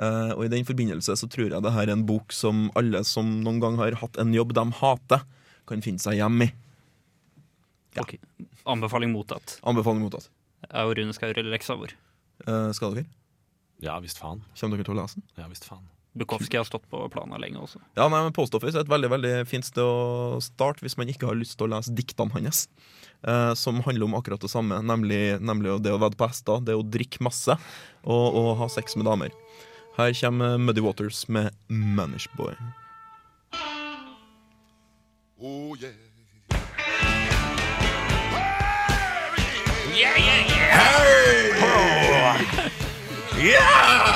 Eh, 0.00 0.32
og 0.36 0.44
i 0.46 0.50
den 0.52 0.66
forbindelse 0.68 1.16
så 1.18 1.28
tror 1.30 1.50
jeg 1.50 1.64
det 1.66 1.74
her 1.74 1.88
er 1.88 1.94
en 1.96 2.06
bok 2.08 2.32
som 2.32 2.68
alle 2.78 3.02
som 3.08 3.40
noen 3.44 3.60
gang 3.62 3.78
har 3.80 3.98
hatt 4.00 4.20
en 4.22 4.34
jobb 4.34 4.54
de 4.56 4.66
hater, 4.80 5.24
kan 5.70 5.84
finne 5.84 6.02
seg 6.02 6.18
hjem 6.18 6.46
i. 6.48 6.50
Ja. 7.94 8.04
Ok. 8.04 8.16
Anbefaling 8.70 9.12
mottatt. 9.14 9.58
Anbefaling 9.66 10.02
mottatt. 10.06 10.30
Jeg 10.66 10.86
og 10.86 10.96
Rune 10.98 11.14
skal 11.16 11.32
gjøre 11.32 11.50
leksa 11.50 11.76
vår. 11.78 11.94
Skal 12.76 12.94
dere? 12.96 13.10
Ja 13.84 13.96
visst 14.02 14.20
faen. 14.20 14.42
Kommer 14.58 14.78
dere 14.78 14.88
til 14.88 14.96
å 14.96 15.00
lese 15.02 15.18
den? 15.20 15.26
Ja 15.40 15.46
visst 15.50 15.66
faen. 15.68 15.86
Bukowski 16.12 16.58
har 16.58 16.64
stått 16.66 16.88
på 16.90 17.04
planen 17.12 17.38
lenge 17.40 17.60
også. 17.62 17.78
Ja, 17.94 18.08
nei, 18.10 18.22
men 18.24 18.34
Post 18.34 18.54
Office 18.58 18.74
er 18.74 18.82
et 18.82 18.90
veldig 18.90 19.10
veldig 19.12 19.34
fint 19.46 19.66
sted 19.66 19.84
å 19.84 20.40
starte 20.42 20.82
hvis 20.82 20.98
man 20.98 21.10
ikke 21.12 21.28
har 21.28 21.38
lyst 21.38 21.54
til 21.58 21.68
å 21.68 21.72
lese 21.76 21.94
diktene 21.94 22.34
hans. 22.34 22.66
Eh, 23.22 23.54
som 23.54 23.80
handler 23.84 24.08
om 24.08 24.16
akkurat 24.18 24.40
det 24.42 24.50
samme, 24.50 24.80
nemlig, 24.82 25.38
nemlig 25.44 25.76
det 25.84 25.92
å 25.94 26.00
vedde 26.00 26.18
på 26.18 26.26
hester, 26.30 26.62
det 26.64 26.74
å 26.74 26.82
drikke 26.82 27.22
masse 27.22 27.52
og, 27.52 28.26
og 28.34 28.54
ha 28.62 28.70
sex 28.72 28.96
med 28.96 29.06
damer. 29.06 29.34
Her 29.98 30.14
kommer 30.16 30.58
Muddy 30.58 30.80
Waters 30.80 31.28
med 31.28 31.54
Manish 31.68 32.28
Boy. 32.36 32.54
Oh 35.42 35.76
yeah. 35.78 35.90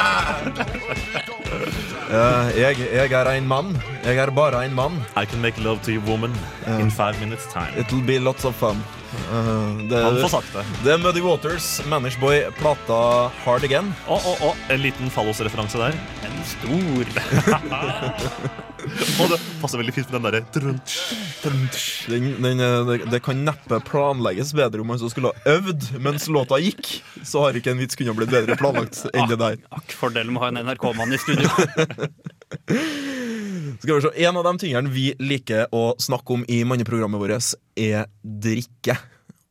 Eh, 1.54 2.50
jeg, 2.58 2.76
jeg 2.92 3.12
er 3.16 3.30
en 3.32 3.48
mann. 3.48 3.72
Jeg 4.04 4.18
er 4.20 4.30
bare 4.34 4.64
en 4.66 4.74
mann. 4.74 5.00
I 5.16 5.24
can 5.24 5.40
make 5.40 5.60
love 5.60 5.80
to 5.82 5.94
a 5.96 6.02
woman 6.06 6.34
in 6.80 6.90
five 6.90 7.18
minutes 7.20 7.46
time. 7.52 7.72
It'll 7.76 8.04
be 8.04 8.18
lots 8.18 8.44
of 8.44 8.54
fun. 8.54 8.82
Uh, 9.30 9.78
det, 9.88 10.02
Han 10.02 10.18
får 10.20 10.28
sagt 10.28 10.52
det. 10.52 10.64
det 10.84 10.92
er 10.92 10.98
Muddy 10.98 11.22
Waters, 11.22 11.80
Manish 11.86 12.18
Boy, 12.20 12.42
plata 12.58 13.30
Hard 13.44 13.64
Again. 13.64 13.94
Å, 14.08 14.18
å, 14.18 14.34
å, 14.48 14.52
en 14.74 14.82
liten 14.82 15.10
fallosreferanse 15.14 15.78
der. 15.78 15.98
En 16.26 16.40
stor 16.50 17.04
Og 19.22 19.30
det 19.32 19.38
passer 19.60 19.80
veldig 19.80 19.94
fint 19.96 20.10
med 20.12 20.18
den 20.18 20.26
derre 20.28 20.42
eh, 22.64 22.80
det, 22.88 22.98
det 23.12 23.20
kan 23.24 23.40
neppe 23.46 23.80
planlegges 23.88 24.52
bedre 24.56 24.84
om 24.84 24.90
man 24.92 25.00
så 25.00 25.10
skulle 25.12 25.32
ha 25.32 25.56
øvd 25.56 25.90
mens 26.04 26.28
låta 26.32 26.58
gikk. 26.62 26.84
Så 27.22 27.44
har 27.44 27.56
ikke 27.56 27.72
en 27.74 27.80
vits 27.82 27.98
kunnet 27.98 28.16
blitt 28.18 28.32
bedre 28.34 28.58
planlagt 28.60 29.04
enn 29.12 29.28
det 29.30 29.40
der. 29.40 29.58
Akk, 29.74 29.96
fordelen 29.96 30.34
med 30.34 30.42
å 30.42 30.46
ha 30.46 30.52
en 30.52 30.62
NRK-mann 30.68 31.14
i 31.16 31.20
studio. 31.22 31.48
Skal 33.80 33.94
vi 33.96 34.04
se, 34.04 34.12
En 34.24 34.36
av 34.36 34.44
de 34.46 34.54
tingene 34.62 34.92
vi 34.92 35.10
liker 35.20 35.66
å 35.74 35.94
snakke 36.00 36.38
om 36.38 36.44
i 36.48 36.62
manneprogrammet 36.68 37.20
vårt, 37.20 37.54
er 37.76 38.06
drikke. 38.22 38.96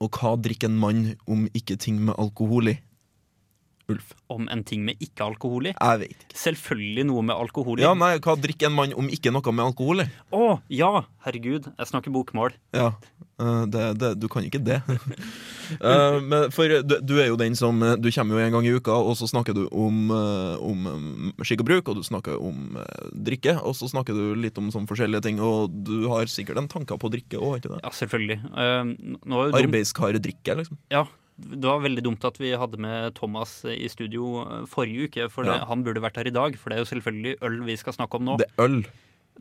Og 0.03 0.17
hva 0.19 0.35
drikker 0.39 0.71
en 0.71 0.79
mann 0.79 1.03
om 1.29 1.45
ikke 1.55 1.77
ting 1.79 1.99
med 2.03 2.15
alkohol 2.19 2.73
i? 2.73 2.77
Ulf. 3.91 4.13
Om 4.31 4.47
en 4.51 4.63
ting 4.63 4.85
med 4.87 5.01
ikke-alkohol 5.03 5.67
i. 5.67 5.73
Jeg 5.75 5.99
vet 6.03 6.13
ikke. 6.15 6.27
Selvfølgelig 6.39 7.03
noe 7.09 7.23
med 7.27 7.35
alkohol 7.35 7.81
i. 7.81 7.83
Ja, 7.83 7.91
nei, 7.97 8.15
Hva 8.23 8.37
drikker 8.39 8.69
en 8.69 8.77
mann 8.77 8.93
om 8.95 9.09
ikke 9.11 9.33
noe 9.33 9.51
med 9.55 9.65
alkohol 9.65 10.05
i? 10.05 10.07
Å, 10.31 10.45
ja! 10.71 10.91
Herregud, 11.25 11.67
jeg 11.71 11.87
snakker 11.89 12.11
bokmål. 12.11 12.55
Ja, 12.75 12.89
eh, 13.39 13.61
det, 13.71 13.83
det, 13.99 14.13
du 14.19 14.29
kan 14.31 14.47
ikke 14.47 14.63
det. 14.63 14.81
Eh, 15.79 16.15
men 16.19 16.51
for 16.53 16.67
du, 16.69 16.97
du 17.01 17.13
er 17.23 17.29
jo 17.29 17.37
den 17.39 17.55
som 17.55 17.77
eh, 17.81 17.93
Du 17.95 18.09
kommer 18.11 18.35
jo 18.35 18.41
en 18.43 18.51
gang 18.51 18.65
i 18.67 18.73
uka, 18.75 18.93
og 18.93 19.15
så 19.17 19.29
snakker 19.31 19.55
du 19.55 19.61
om, 19.71 20.11
om 20.11 20.83
skikk 21.41 21.63
og 21.63 21.69
bruk, 21.69 21.87
og 21.89 21.97
du 21.97 22.03
snakker 22.05 22.35
om 22.35 22.75
drikke, 23.15 23.55
og 23.63 23.71
så 23.79 23.87
snakker 23.89 24.13
du 24.13 24.35
litt 24.37 24.59
om 24.59 24.67
sånn 24.75 24.85
forskjellige 24.91 25.23
ting, 25.25 25.39
og 25.41 25.71
du 25.87 26.09
har 26.11 26.27
sikkert 26.29 26.59
en 26.59 26.69
tanker 26.69 26.99
på 26.99 27.09
drikke 27.15 27.39
òg, 27.39 27.61
ikke 27.61 27.71
det? 27.77 27.79
Ja, 27.87 27.93
selvfølgelig. 27.95 28.39
Uh, 28.51 28.59
er 28.59 29.23
dumt- 29.23 29.57
Arbeidskardrikke, 29.63 30.59
liksom. 30.59 30.77
Ja, 30.93 31.07
det 31.37 31.65
var 31.65 31.79
veldig 31.81 32.03
dumt 32.05 32.23
at 32.27 32.37
vi 32.39 32.51
hadde 32.57 32.77
med 32.77 33.15
Thomas 33.17 33.63
i 33.65 33.87
studio 33.89 34.43
eh, 34.43 34.65
forrige 34.69 35.07
uke. 35.09 35.29
For 35.33 35.43
det, 35.43 35.55
Ja. 35.59 35.65
han 35.65 35.83
burde 35.83 36.01
vært 36.03 36.15
her 36.21 36.27
i 36.29 36.35
dag, 36.35 36.57
for 36.57 36.69
det 36.69 36.77
er 36.77 36.83
jo 36.85 36.91
selvfølgelig 36.93 37.37
øl 37.41 37.61
vi 37.65 37.75
skal 37.77 37.93
snakke 37.93 38.15
om 38.19 38.25
nå. 38.25 38.37
Det 38.37 38.47
er 38.53 38.63
øl. 38.67 38.83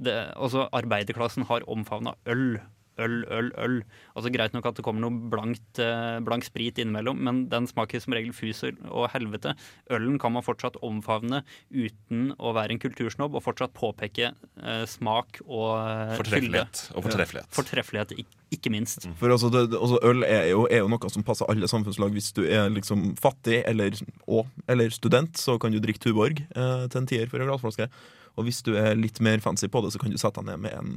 Det, 0.00 0.14
altså, 0.36 0.68
arbeiderklassen 0.72 1.44
har 1.50 1.60
omfavna 1.68 2.14
øl. 2.26 2.60
Øl, 3.00 3.22
øl, 3.32 3.48
øl. 3.56 3.78
Altså 4.16 4.32
Greit 4.34 4.52
nok 4.52 4.66
at 4.68 4.76
det 4.76 4.84
kommer 4.84 5.04
noe 5.04 5.30
blankt, 5.32 5.78
eh, 5.80 6.18
blank 6.24 6.44
sprit 6.44 6.76
innimellom, 6.82 7.22
men 7.24 7.46
den 7.52 7.68
smaker 7.70 8.02
som 8.02 8.12
regel 8.16 8.34
fusel 8.36 8.76
og 8.90 9.08
helvete. 9.14 9.54
Ølen 9.90 10.18
kan 10.20 10.34
man 10.34 10.44
fortsatt 10.44 10.76
omfavne 10.84 11.42
uten 11.72 12.34
å 12.36 12.52
være 12.56 12.76
en 12.76 12.82
kultursnobb, 12.82 13.38
og 13.38 13.44
fortsatt 13.46 13.72
påpeke 13.76 14.32
eh, 14.34 14.84
smak 14.90 15.40
og 15.46 15.72
eh. 15.80 16.14
Fortreffelighet. 16.20 16.84
Og 16.92 17.08
fortreffelighet. 17.08 17.52
Fortreffelighet, 17.56 18.14
ikke 18.52 18.72
minst. 18.74 19.08
For 19.16 19.32
altså, 19.32 19.48
det, 19.52 19.64
altså 19.72 19.98
Øl 20.04 20.26
er 20.28 20.50
jo, 20.52 20.66
er 20.68 20.84
jo 20.84 20.92
noe 20.92 21.12
som 21.12 21.24
passer 21.24 21.48
alle 21.48 21.70
samfunnslag. 21.70 22.12
Hvis 22.12 22.32
du 22.36 22.44
er 22.44 22.68
liksom 22.72 23.14
fattig 23.20 23.62
eller, 23.66 23.96
og, 24.26 24.48
eller 24.68 24.92
student, 24.92 25.38
så 25.40 25.56
kan 25.56 25.72
du 25.72 25.80
drikke 25.80 26.02
Tuborg 26.02 26.44
eh, 26.44 26.88
til 26.92 27.00
en 27.00 27.08
tier 27.08 27.30
for 27.30 27.40
en 27.40 27.48
glassflaske. 27.48 27.88
Og 28.36 28.48
hvis 28.48 28.62
du 28.64 28.74
er 28.76 28.96
litt 28.96 29.20
mer 29.24 29.40
fancy 29.44 29.68
på 29.68 29.80
det, 29.84 29.92
så 29.92 30.00
kan 30.00 30.12
du 30.12 30.20
sette 30.20 30.40
deg 30.40 30.52
ned 30.52 30.66
med 30.68 30.76
en 30.76 30.96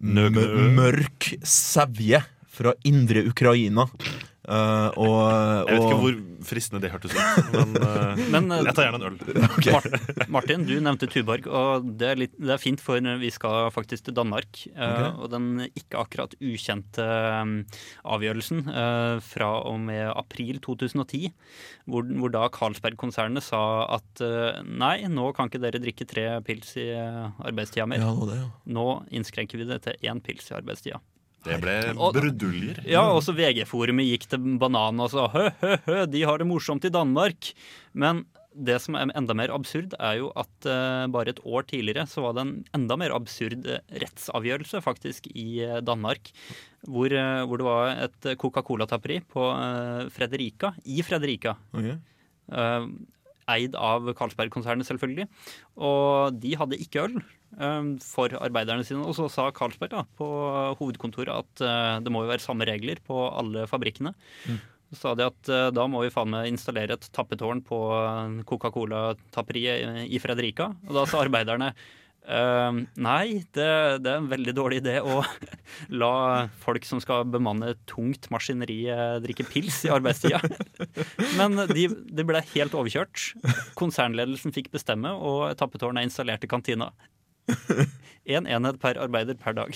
mørk 0.00 1.32
sevje 1.42 2.22
fra 2.48 2.74
indre 2.86 3.24
Ukraina. 3.28 3.86
Eh, 4.48 4.90
og, 4.96 5.16
Jeg 5.68 5.76
vet 5.76 5.84
ikke 5.84 6.00
hvor 6.00 6.18
fristende 6.48 6.80
det 6.80 6.90
hørtes 6.92 7.12
ut, 7.12 7.48
men, 7.52 7.74
uh, 7.82 8.20
Men 8.32 8.46
uh, 8.54 8.60
jeg 8.62 8.74
tar 8.76 8.86
gjerne 8.86 9.00
en 9.00 9.06
øl. 9.10 9.18
Okay. 9.58 10.24
Martin, 10.32 10.64
du 10.68 10.76
nevnte 10.80 11.08
Tuborg, 11.10 11.48
og 11.50 11.88
det 12.00 12.08
er, 12.08 12.20
litt, 12.22 12.36
det 12.40 12.54
er 12.54 12.62
fint, 12.62 12.80
for 12.80 13.02
vi 13.20 13.30
skal 13.34 13.68
faktisk 13.74 14.06
til 14.08 14.16
Danmark. 14.16 14.62
eh, 14.72 14.86
Ok. 14.88 15.18
Og 15.18 15.30
den 15.32 15.48
ikke 15.66 16.00
akkurat 16.00 16.32
ukjente 16.40 17.04
avgjørelsen 18.08 18.64
fra 19.24 19.48
og 19.68 19.78
med 19.84 20.08
april 20.14 20.60
2010, 20.64 21.28
hvor, 21.90 22.06
hvor 22.22 22.32
da 22.32 22.46
Carlsberg-konsernet 22.54 23.44
sa 23.44 23.60
at 23.98 24.22
nei, 24.64 24.96
nå 25.10 25.28
kan 25.36 25.50
ikke 25.50 25.60
dere 25.62 25.82
drikke 25.82 26.06
tre 26.08 26.26
pils 26.46 26.74
i 26.80 26.88
arbeidstida 26.96 27.88
mer. 27.90 28.02
Ja, 28.04 28.14
det 28.14 28.30
det, 28.32 28.40
ja. 28.40 28.48
Nå 28.78 28.88
innskrenker 29.14 29.60
vi 29.60 29.68
det 29.68 29.82
til 29.86 30.08
én 30.08 30.22
pils 30.24 30.50
i 30.50 30.56
arbeidstida. 30.58 31.02
Det 31.46 31.58
ble 31.62 31.76
bruduljer. 31.94 32.80
Ja, 32.88 33.04
også 33.14 33.34
VG-forumet 33.36 34.08
gikk 34.08 34.26
til 34.32 34.56
bananen 34.60 35.04
og 35.04 35.12
sa 35.12 35.28
hø, 35.32 35.44
hø, 35.60 35.76
hø, 35.86 36.00
de 36.10 36.24
har 36.26 36.40
det 36.40 36.48
morsomt 36.50 36.86
i 36.88 36.92
Danmark. 36.92 37.52
Men 37.94 38.24
det 38.58 38.78
som 38.82 38.96
er 38.98 39.12
enda 39.16 39.34
mer 39.36 39.52
absurd, 39.54 39.94
er 40.02 40.18
jo 40.20 40.30
at 40.38 40.68
uh, 40.68 41.06
bare 41.12 41.32
et 41.34 41.42
år 41.46 41.66
tidligere 41.70 42.06
så 42.10 42.24
var 42.24 42.36
det 42.36 42.44
en 42.44 42.54
enda 42.76 42.96
mer 42.98 43.14
absurd 43.14 43.66
eh, 43.68 43.84
rettsavgjørelse 44.02 44.82
faktisk 44.84 45.28
i 45.30 45.62
eh, 45.64 45.78
Danmark. 45.84 46.32
Hvor, 46.88 47.12
uh, 47.12 47.44
hvor 47.46 47.60
det 47.60 47.68
var 47.68 48.02
et 48.08 48.32
Coca-Cola-tapperi 48.40 49.20
på 49.30 49.46
uh, 49.52 50.08
Fredrika, 50.14 50.74
i 50.86 51.04
Fredrika. 51.06 51.56
Okay. 51.74 51.98
Eid 53.48 53.74
av 53.76 54.06
Carlsberg-konsernet, 54.16 54.88
selvfølgelig. 54.88 55.26
Og 55.76 56.36
de 56.40 56.54
hadde 56.60 56.80
ikke 56.80 57.04
øl 57.06 57.18
for 58.04 58.34
arbeiderne 58.38 58.84
sine. 58.86 59.04
Og 59.04 59.16
så 59.16 59.28
sa 59.32 59.48
Carlsberg 59.54 59.94
da, 59.94 60.04
på 60.18 60.26
hovedkontoret 60.78 61.32
at 61.32 61.62
eh, 61.64 62.00
det 62.04 62.12
må 62.14 62.24
jo 62.24 62.32
være 62.32 62.44
samme 62.44 62.68
regler 62.68 63.00
på 63.04 63.28
alle 63.28 63.66
fabrikkene. 63.70 64.14
Så 64.92 65.02
sa 65.02 65.14
de 65.16 65.26
at 65.28 65.52
eh, 65.52 65.68
da 65.74 65.86
må 65.90 66.02
vi 66.04 66.12
faen 66.12 66.32
meg 66.32 66.50
installere 66.52 66.96
et 66.96 67.08
tappetårn 67.14 67.62
på 67.66 67.78
eh, 68.00 68.42
Coca-Cola-tapperiet 68.48 70.04
i 70.08 70.20
Fredrika. 70.22 70.72
Og 70.88 71.00
da 71.00 71.08
sa 71.08 71.22
arbeiderne 71.24 71.74
Uh, 72.28 72.82
nei, 73.00 73.38
det, 73.56 73.68
det 74.04 74.10
er 74.10 74.18
en 74.18 74.26
veldig 74.28 74.52
dårlig 74.52 74.82
idé 74.82 74.98
å 75.00 75.22
la 76.02 76.48
folk 76.60 76.84
som 76.84 77.00
skal 77.00 77.24
bemanne 77.24 77.70
tungt 77.88 78.28
maskineri, 78.28 78.82
drikke 79.24 79.46
pils 79.48 79.78
i 79.88 79.92
arbeidstida. 79.94 80.42
Men 81.40 81.56
de, 81.70 81.86
de 81.88 82.26
ble 82.28 82.42
helt 82.50 82.76
overkjørt. 82.76 83.30
Konsernledelsen 83.80 84.52
fikk 84.52 84.68
bestemme, 84.74 85.14
og 85.16 85.56
tappetårnet 85.56 86.02
er 86.02 86.10
installert 86.10 86.44
i 86.44 86.52
kantina. 86.52 86.90
Én 88.28 88.44
en 88.44 88.48
enhet 88.58 88.78
per 88.82 88.98
arbeider 89.00 89.38
per 89.40 89.54
dag. 89.56 89.72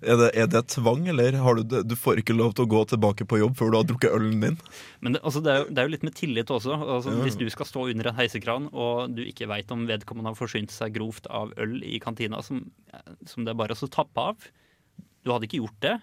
Er, 0.00 0.16
det, 0.20 0.30
er 0.38 0.48
det 0.48 0.62
tvang, 0.72 1.04
eller 1.12 1.36
har 1.44 1.58
du, 1.60 1.76
du 1.84 1.94
får 1.98 2.22
ikke 2.22 2.36
lov 2.36 2.54
til 2.56 2.64
å 2.64 2.70
gå 2.72 2.82
tilbake 2.94 3.26
på 3.28 3.40
jobb 3.42 3.58
før 3.58 3.72
du 3.72 3.78
har 3.78 3.88
drukket 3.90 4.16
ølen 4.16 4.40
din? 4.46 4.56
Men 5.04 5.16
det, 5.16 5.22
altså, 5.22 5.42
det, 5.44 5.52
er, 5.52 5.60
jo, 5.64 5.68
det 5.68 5.82
er 5.82 5.88
jo 5.90 5.94
litt 5.96 6.08
med 6.08 6.16
tillit 6.16 6.54
også. 6.54 6.78
Altså, 6.80 7.12
Ja, 7.12 7.18
ja. 7.20 7.26
Hvis 7.28 7.38
du 7.40 7.44
skal 7.52 7.68
stå 7.68 7.84
under 7.92 8.08
en 8.08 8.18
heisekran, 8.18 8.70
og 8.72 9.12
du 9.16 9.22
ikke 9.26 9.50
veit 9.50 9.70
om 9.74 9.84
vedkommende 9.90 10.32
har 10.32 10.40
forsynt 10.40 10.72
seg 10.72 10.96
grovt 10.96 11.28
av 11.28 11.52
øl 11.60 11.78
i 11.84 12.00
kantina 12.02 12.40
som, 12.44 12.64
som 13.28 13.44
det 13.44 13.52
er 13.52 13.60
bare 13.60 13.76
å 13.76 13.92
tappe 13.92 14.28
av 14.32 14.50
Du 15.22 15.30
hadde 15.30 15.46
ikke 15.50 15.60
gjort 15.60 15.80
det. 15.84 15.96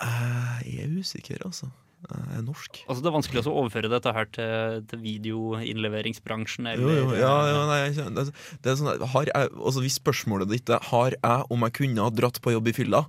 Jeg 0.00 0.80
er 0.82 0.96
usikker, 0.98 1.44
altså. 1.46 1.68
Er 2.12 2.42
norsk. 2.44 2.82
Altså 2.84 3.00
Det 3.00 3.08
er 3.08 3.14
vanskelig 3.14 3.40
også 3.40 3.52
å 3.52 3.60
overføre 3.62 3.90
dette 3.92 4.12
her 4.12 4.28
til, 4.36 4.82
til 4.90 5.00
videoinnleveringsbransjen. 5.04 6.68
Jo, 6.74 6.76
Eller, 6.76 7.00
jo, 7.00 7.16
ja, 7.16 7.34
ja, 7.48 7.62
nei, 7.70 7.80
det, 8.18 8.26
det 8.64 8.72
er 8.72 8.78
sånn, 8.80 9.04
har 9.14 9.30
jeg, 9.30 9.52
altså 9.56 9.84
Hvis 9.84 9.98
spørsmålet 10.00 10.52
ditt 10.52 10.72
er 10.74 10.84
har 10.90 11.16
jeg, 11.16 11.46
om 11.54 11.64
jeg 11.64 11.76
kunne 11.80 12.04
ha 12.04 12.12
dratt 12.12 12.40
på 12.44 12.52
jobb 12.52 12.68
i 12.68 12.76
fylla, 12.76 13.04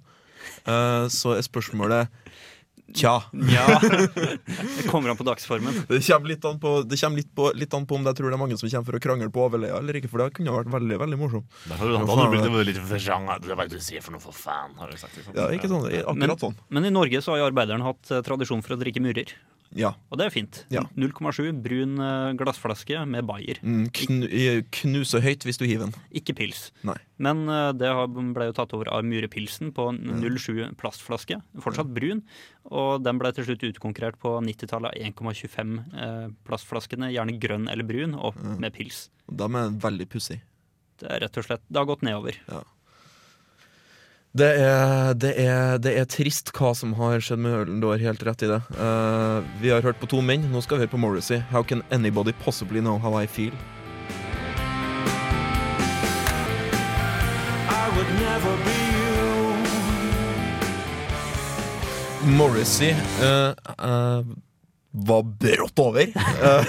uh, 0.70 1.06
så 1.12 1.36
er 1.36 1.44
spørsmålet 1.46 2.16
tja. 2.94 3.16
Ja, 3.50 3.66
Det 4.78 4.88
kommer 4.92 5.10
an 5.10 5.18
på 5.18 5.26
dagsformen. 5.28 5.74
Det 5.90 6.02
kommer, 6.06 6.28
litt 6.30 6.46
an, 6.46 6.60
på, 6.62 6.74
det 6.88 7.00
kommer 7.02 7.18
litt, 7.22 7.32
på, 7.36 7.50
litt 7.58 7.74
an 7.74 7.86
på 7.90 7.96
om 7.98 8.06
jeg 8.06 8.18
tror 8.20 8.30
det 8.30 8.38
er 8.38 8.42
mange 8.44 8.58
som 8.60 8.70
kommer 8.70 8.90
for 8.92 9.00
å 9.00 9.02
krangle 9.08 9.30
på 9.34 9.46
overleia 9.48 9.80
eller 9.80 10.00
ikke, 10.00 10.12
for 10.12 10.22
det 10.24 10.30
kunne 10.38 10.54
ha 10.54 10.62
vært 10.62 10.74
veldig 10.76 11.00
veldig 11.06 11.20
morsomt. 11.22 11.50
Da 11.72 11.80
hadde 11.82 11.98
du- 11.98 12.54
blitt 12.54 12.70
litt 12.74 12.82
versjanga. 12.90 13.40
Hva 13.42 13.58
er 13.58 13.68
det 13.70 13.80
du 13.80 13.84
sier 13.84 14.04
for 14.06 14.16
noe, 14.16 14.22
for 14.24 14.36
faen? 14.36 14.76
Har 14.78 14.92
du 14.92 14.98
sagt, 15.02 15.18
liksom. 15.18 15.34
Ja, 15.38 15.50
ikke 15.56 15.72
sånn, 15.72 15.88
akkurat 15.90 16.46
sånn. 16.48 16.56
Men 16.70 16.86
i 16.86 16.94
Norge 16.94 17.22
så 17.26 17.34
har 17.34 17.44
jo 17.44 17.50
arbeideren 17.52 17.86
hatt 17.86 18.12
eh, 18.12 18.22
tradisjon 18.26 18.62
for 18.66 18.76
å 18.76 18.80
drikke 18.82 19.02
murer. 19.04 19.34
Ja. 19.76 19.92
Og 20.10 20.20
det 20.20 20.30
er 20.30 20.34
fint. 20.34 20.62
Ja. 20.72 20.86
0,7 20.96 21.52
brun 21.64 22.00
eh, 22.00 22.32
glassflaske 22.40 23.02
med 23.12 23.28
Bayer. 23.28 23.60
Mm, 23.62 23.90
knu, 23.96 24.26
knuse 24.80 25.22
høyt 25.24 25.46
hvis 25.46 25.60
du 25.60 25.66
hiver 25.68 25.90
den. 25.90 25.96
Ikke 26.16 26.36
pils. 26.38 26.70
Nei. 26.88 26.98
Men 27.22 27.44
eh, 27.52 27.72
det 27.76 27.92
ble 28.36 28.50
jo 28.50 28.56
tatt 28.56 28.76
over 28.78 28.90
av 28.96 29.04
Murepilsen 29.08 29.74
på 29.76 29.90
07 29.96 30.78
plastflaske. 30.80 31.42
Fortsatt 31.64 31.92
brun. 31.96 32.24
Og 32.72 33.04
den 33.06 33.20
ble 33.22 33.34
til 33.36 33.50
slutt 33.50 33.68
utkonkurrert 33.68 34.20
på 34.22 34.38
90-tallet 34.48 34.96
av 34.96 35.12
1,25 35.12 35.76
eh, 35.92 36.28
plastflaskene. 36.48 37.12
Gjerne 37.14 37.38
grønn 37.42 37.68
eller 37.72 37.88
brun, 37.88 38.16
og 38.16 38.40
med 38.40 38.74
pils. 38.76 39.10
De 39.28 39.50
er 39.50 39.76
veldig 39.84 40.08
pussig. 40.12 40.40
Det 41.02 41.10
er 41.12 41.26
rett 41.26 41.38
og 41.42 41.44
slett 41.44 41.64
Det 41.68 41.82
har 41.82 41.88
gått 41.90 42.06
nedover. 42.08 42.38
Det 44.36 44.48
er, 44.60 45.14
det, 45.16 45.30
er, 45.40 45.78
det 45.80 45.94
er 45.96 46.08
trist 46.12 46.50
hva 46.58 46.74
som 46.76 46.92
har 46.98 47.22
skjedd 47.24 47.40
med 47.40 47.54
ølen. 47.56 47.78
Du 47.80 47.88
har 47.88 48.02
helt 48.04 48.24
rett 48.28 48.42
i 48.44 48.50
det. 48.52 48.58
Uh, 48.76 49.40
vi 49.62 49.72
har 49.72 49.86
hørt 49.86 50.02
på 50.02 50.10
to 50.12 50.20
menn, 50.20 50.50
nå 50.52 50.60
skal 50.60 50.76
vi 50.76 50.84
høre 50.84 50.92
på 50.92 51.00
Morrissey. 51.00 51.40
How 51.54 51.64
can 51.64 51.86
anybody 51.88 52.34
possibly 52.44 52.84
know 52.84 53.00
how 53.00 53.16
I 53.16 53.32
feel? 53.32 53.56
Morrissey 62.26 62.92
uh, 63.24 63.56
uh, 63.80 64.26
var 64.92 65.24
brått 65.24 65.80
over. 65.80 66.02
Eh, 66.02 66.66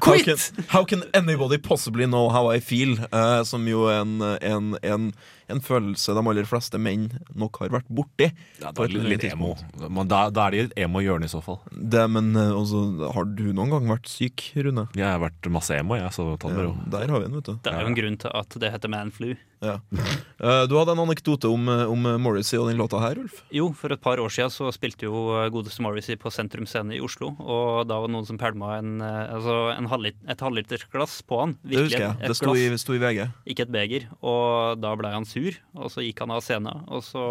how, 0.04 0.18
can, 0.18 0.36
how 0.68 0.84
can 0.84 1.02
anybody 1.14 1.58
possibly 1.58 2.04
know 2.04 2.28
how 2.28 2.56
I 2.56 2.60
feel? 2.60 2.98
Som 3.44 3.68
jo 3.68 3.88
er 3.88 4.00
en, 4.00 4.20
en, 4.40 4.76
en, 4.82 5.12
en 5.52 5.60
følelse 5.64 6.14
de 6.16 6.24
aller 6.30 6.48
fleste 6.48 6.80
menn 6.80 7.08
nok 7.36 7.60
har 7.62 7.72
vært 7.74 7.88
borti. 7.92 8.30
Ja, 8.62 8.72
da 8.74 8.86
er 8.86 8.94
litt 9.10 9.26
emo. 9.28 9.54
Da, 9.76 10.26
da 10.32 10.46
er 10.46 10.54
det 10.54 10.60
i 10.60 10.64
et 10.68 10.76
emo-hjørne 10.86 11.28
i 11.28 11.32
så 11.32 11.42
fall. 11.44 11.60
Det, 11.72 12.04
men 12.10 12.32
eh, 12.36 12.52
altså, 12.54 12.84
har 13.14 13.28
du 13.36 13.46
noen 13.52 13.74
gang 13.74 13.90
vært 13.90 14.10
syk, 14.10 14.46
Rune? 14.64 14.86
Jeg 14.96 15.08
har 15.08 15.20
vært 15.22 15.50
masse 15.52 15.76
emo, 15.76 15.98
jeg, 16.00 16.12
så 16.16 16.30
ta 16.36 16.50
det 16.50 16.58
med 16.58 16.68
ro. 16.68 16.76
der 16.94 17.12
har 17.12 17.24
vi 17.24 17.30
en, 17.30 17.40
vet 17.40 17.50
du. 17.50 17.58
Det 17.64 17.74
er 17.74 17.84
jo 17.84 17.92
en 17.92 17.98
grunn 17.98 18.22
til 18.24 18.38
at 18.42 18.58
det 18.62 18.72
heter 18.74 18.92
manflu. 18.94 19.34
Ja. 19.64 19.78
Eh, 20.44 20.62
du 20.68 20.74
hadde 20.76 20.92
en 20.92 21.00
anekdote 21.04 21.48
om, 21.48 21.68
eh, 21.72 21.84
om 21.88 22.08
Morrissey 22.20 22.58
og 22.60 22.68
den 22.68 22.80
låta 22.80 22.98
her, 23.00 23.20
Ulf. 23.22 23.42
Jo, 23.54 23.70
for 23.76 23.94
et 23.94 24.02
par 24.02 24.20
år 24.20 24.32
siden 24.32 24.52
så 24.52 24.68
spilte 24.74 25.06
jo 25.06 25.24
godeste 25.54 25.84
Morrissey 25.84 26.18
på 26.20 26.32
Sentrum 26.34 26.66
Scene 26.68 26.96
i 26.96 27.00
Oslo. 27.04 27.30
Og 27.40 27.86
da 27.88 28.00
var 28.00 28.10
det 28.10 28.16
noen 28.16 28.28
som 28.28 28.40
pælma 28.40 28.74
altså 28.80 29.56
en 29.72 29.88
halvlit, 29.88 30.18
et 30.28 30.42
halvlitersglass 30.44 31.20
på 31.28 31.40
han. 31.40 31.56
Det 31.64 31.84
husker 31.84 32.06
jeg. 32.08 32.18
Det 32.24 32.36
sto 32.36 32.52
i, 32.58 32.66
sto 32.80 32.96
i 32.96 33.00
VG. 33.00 33.22
ikke 33.54 33.64
et 33.68 33.72
beger. 33.72 34.08
Og 34.20 34.80
da 34.82 34.92
ble 34.98 35.14
han 35.14 35.28
sur, 35.34 35.56
og 35.76 35.90
så 35.92 36.02
gikk 36.06 36.22
han 36.24 36.32
av 36.34 36.40
scenen. 36.46 36.84
Og 36.94 37.02
så 37.04 37.22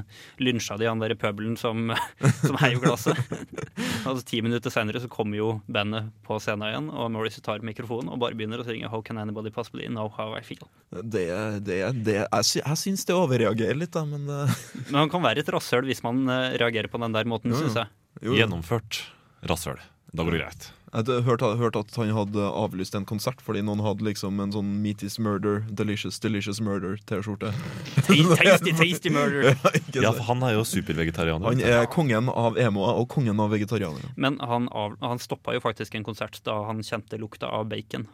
eh, 0.00 0.20
lynsja 0.42 0.78
de 0.80 0.88
han 0.88 1.02
der 1.02 1.12
i 1.14 1.18
pøbelen 1.20 1.54
som, 1.60 1.92
som 2.46 2.58
heiv 2.62 2.80
glasset. 2.84 3.20
altså 4.08 4.24
Ti 4.26 4.40
minutter 4.44 4.72
seinere 4.74 5.02
så 5.04 5.10
kommer 5.12 5.38
jo 5.38 5.48
bandet 5.68 6.08
på 6.26 6.40
scenen 6.42 6.66
igjen, 6.70 6.88
og 6.90 7.12
Morrissey 7.14 7.44
tar 7.44 7.62
mikrofonen 7.66 8.10
og 8.14 8.20
bare 8.24 8.36
begynner 8.38 8.62
å 8.64 8.66
synge 8.66 8.90
How 8.92 9.04
can 9.04 9.20
anybody 9.20 9.52
possibly 9.54 9.86
know 9.92 10.08
how 10.16 10.32
I 10.38 10.42
feel? 10.46 10.64
Det, 10.94 11.26
det, 11.66 11.78
det, 12.06 12.18
jeg, 12.24 12.48
sy 12.48 12.60
jeg 12.62 12.80
syns 12.80 13.04
det 13.08 13.16
overreagerer 13.18 13.78
litt, 13.78 13.92
da, 13.94 14.04
men 14.08 14.24
eh, 14.30 14.58
Men 14.90 15.04
han 15.04 15.12
kan 15.12 15.24
være 15.24 15.44
et 15.44 15.52
rasshøl 15.54 15.86
hvis 15.88 16.02
man 16.06 16.24
eh, 16.30 16.54
reagerer 16.60 16.90
på 16.92 17.00
den 17.02 17.14
der 17.14 17.28
måten, 17.28 17.52
Jo, 17.52 17.58
jo. 17.60 17.66
syns 17.68 17.80
jeg. 17.82 17.92
jo, 18.24 18.38
Gjennomført 18.40 19.04
rasshøl. 19.50 19.80
Da 20.14 20.22
går 20.24 20.36
det 20.36 20.44
greit. 20.44 20.70
Jeg 20.94 21.02
hadde 21.08 21.22
hørt, 21.26 21.42
hørt 21.58 21.74
at 21.74 21.96
han 21.98 22.12
hadde 22.14 22.42
avlyst 22.54 22.94
en 22.94 23.02
konsert 23.08 23.40
fordi 23.42 23.64
noen 23.66 23.80
hadde 23.82 24.04
liksom 24.06 24.38
en 24.38 24.52
sånn 24.54 24.68
Meat 24.84 25.02
is 25.02 25.16
murder, 25.18 25.64
delicious, 25.66 26.20
delicious 26.22 26.60
murder-T-skjorte. 26.62 27.50
Tasty, 28.06 28.70
tasty 28.78 29.10
murder. 29.10 29.56
ja, 29.90 30.04
Ja, 30.04 30.12
for 30.14 30.22
han 30.28 30.44
er 30.46 30.54
jo 30.54 30.62
supervegetarianer. 30.62 31.48
Han 31.50 31.64
er 31.66 31.88
kongen 31.90 32.30
av 32.30 32.54
emoer 32.62 33.00
og 33.02 33.08
kongen 33.10 33.42
av 33.42 33.50
vegetarianere. 33.50 34.12
Men 34.14 34.38
han, 34.38 34.70
av, 34.70 34.94
han 35.02 35.18
stoppa 35.18 35.56
jo 35.58 35.64
faktisk 35.66 35.98
en 35.98 36.06
konsert 36.06 36.38
da 36.46 36.60
han 36.68 36.86
kjente 36.86 37.18
lukta 37.18 37.50
av 37.50 37.66
bacon. 37.74 38.06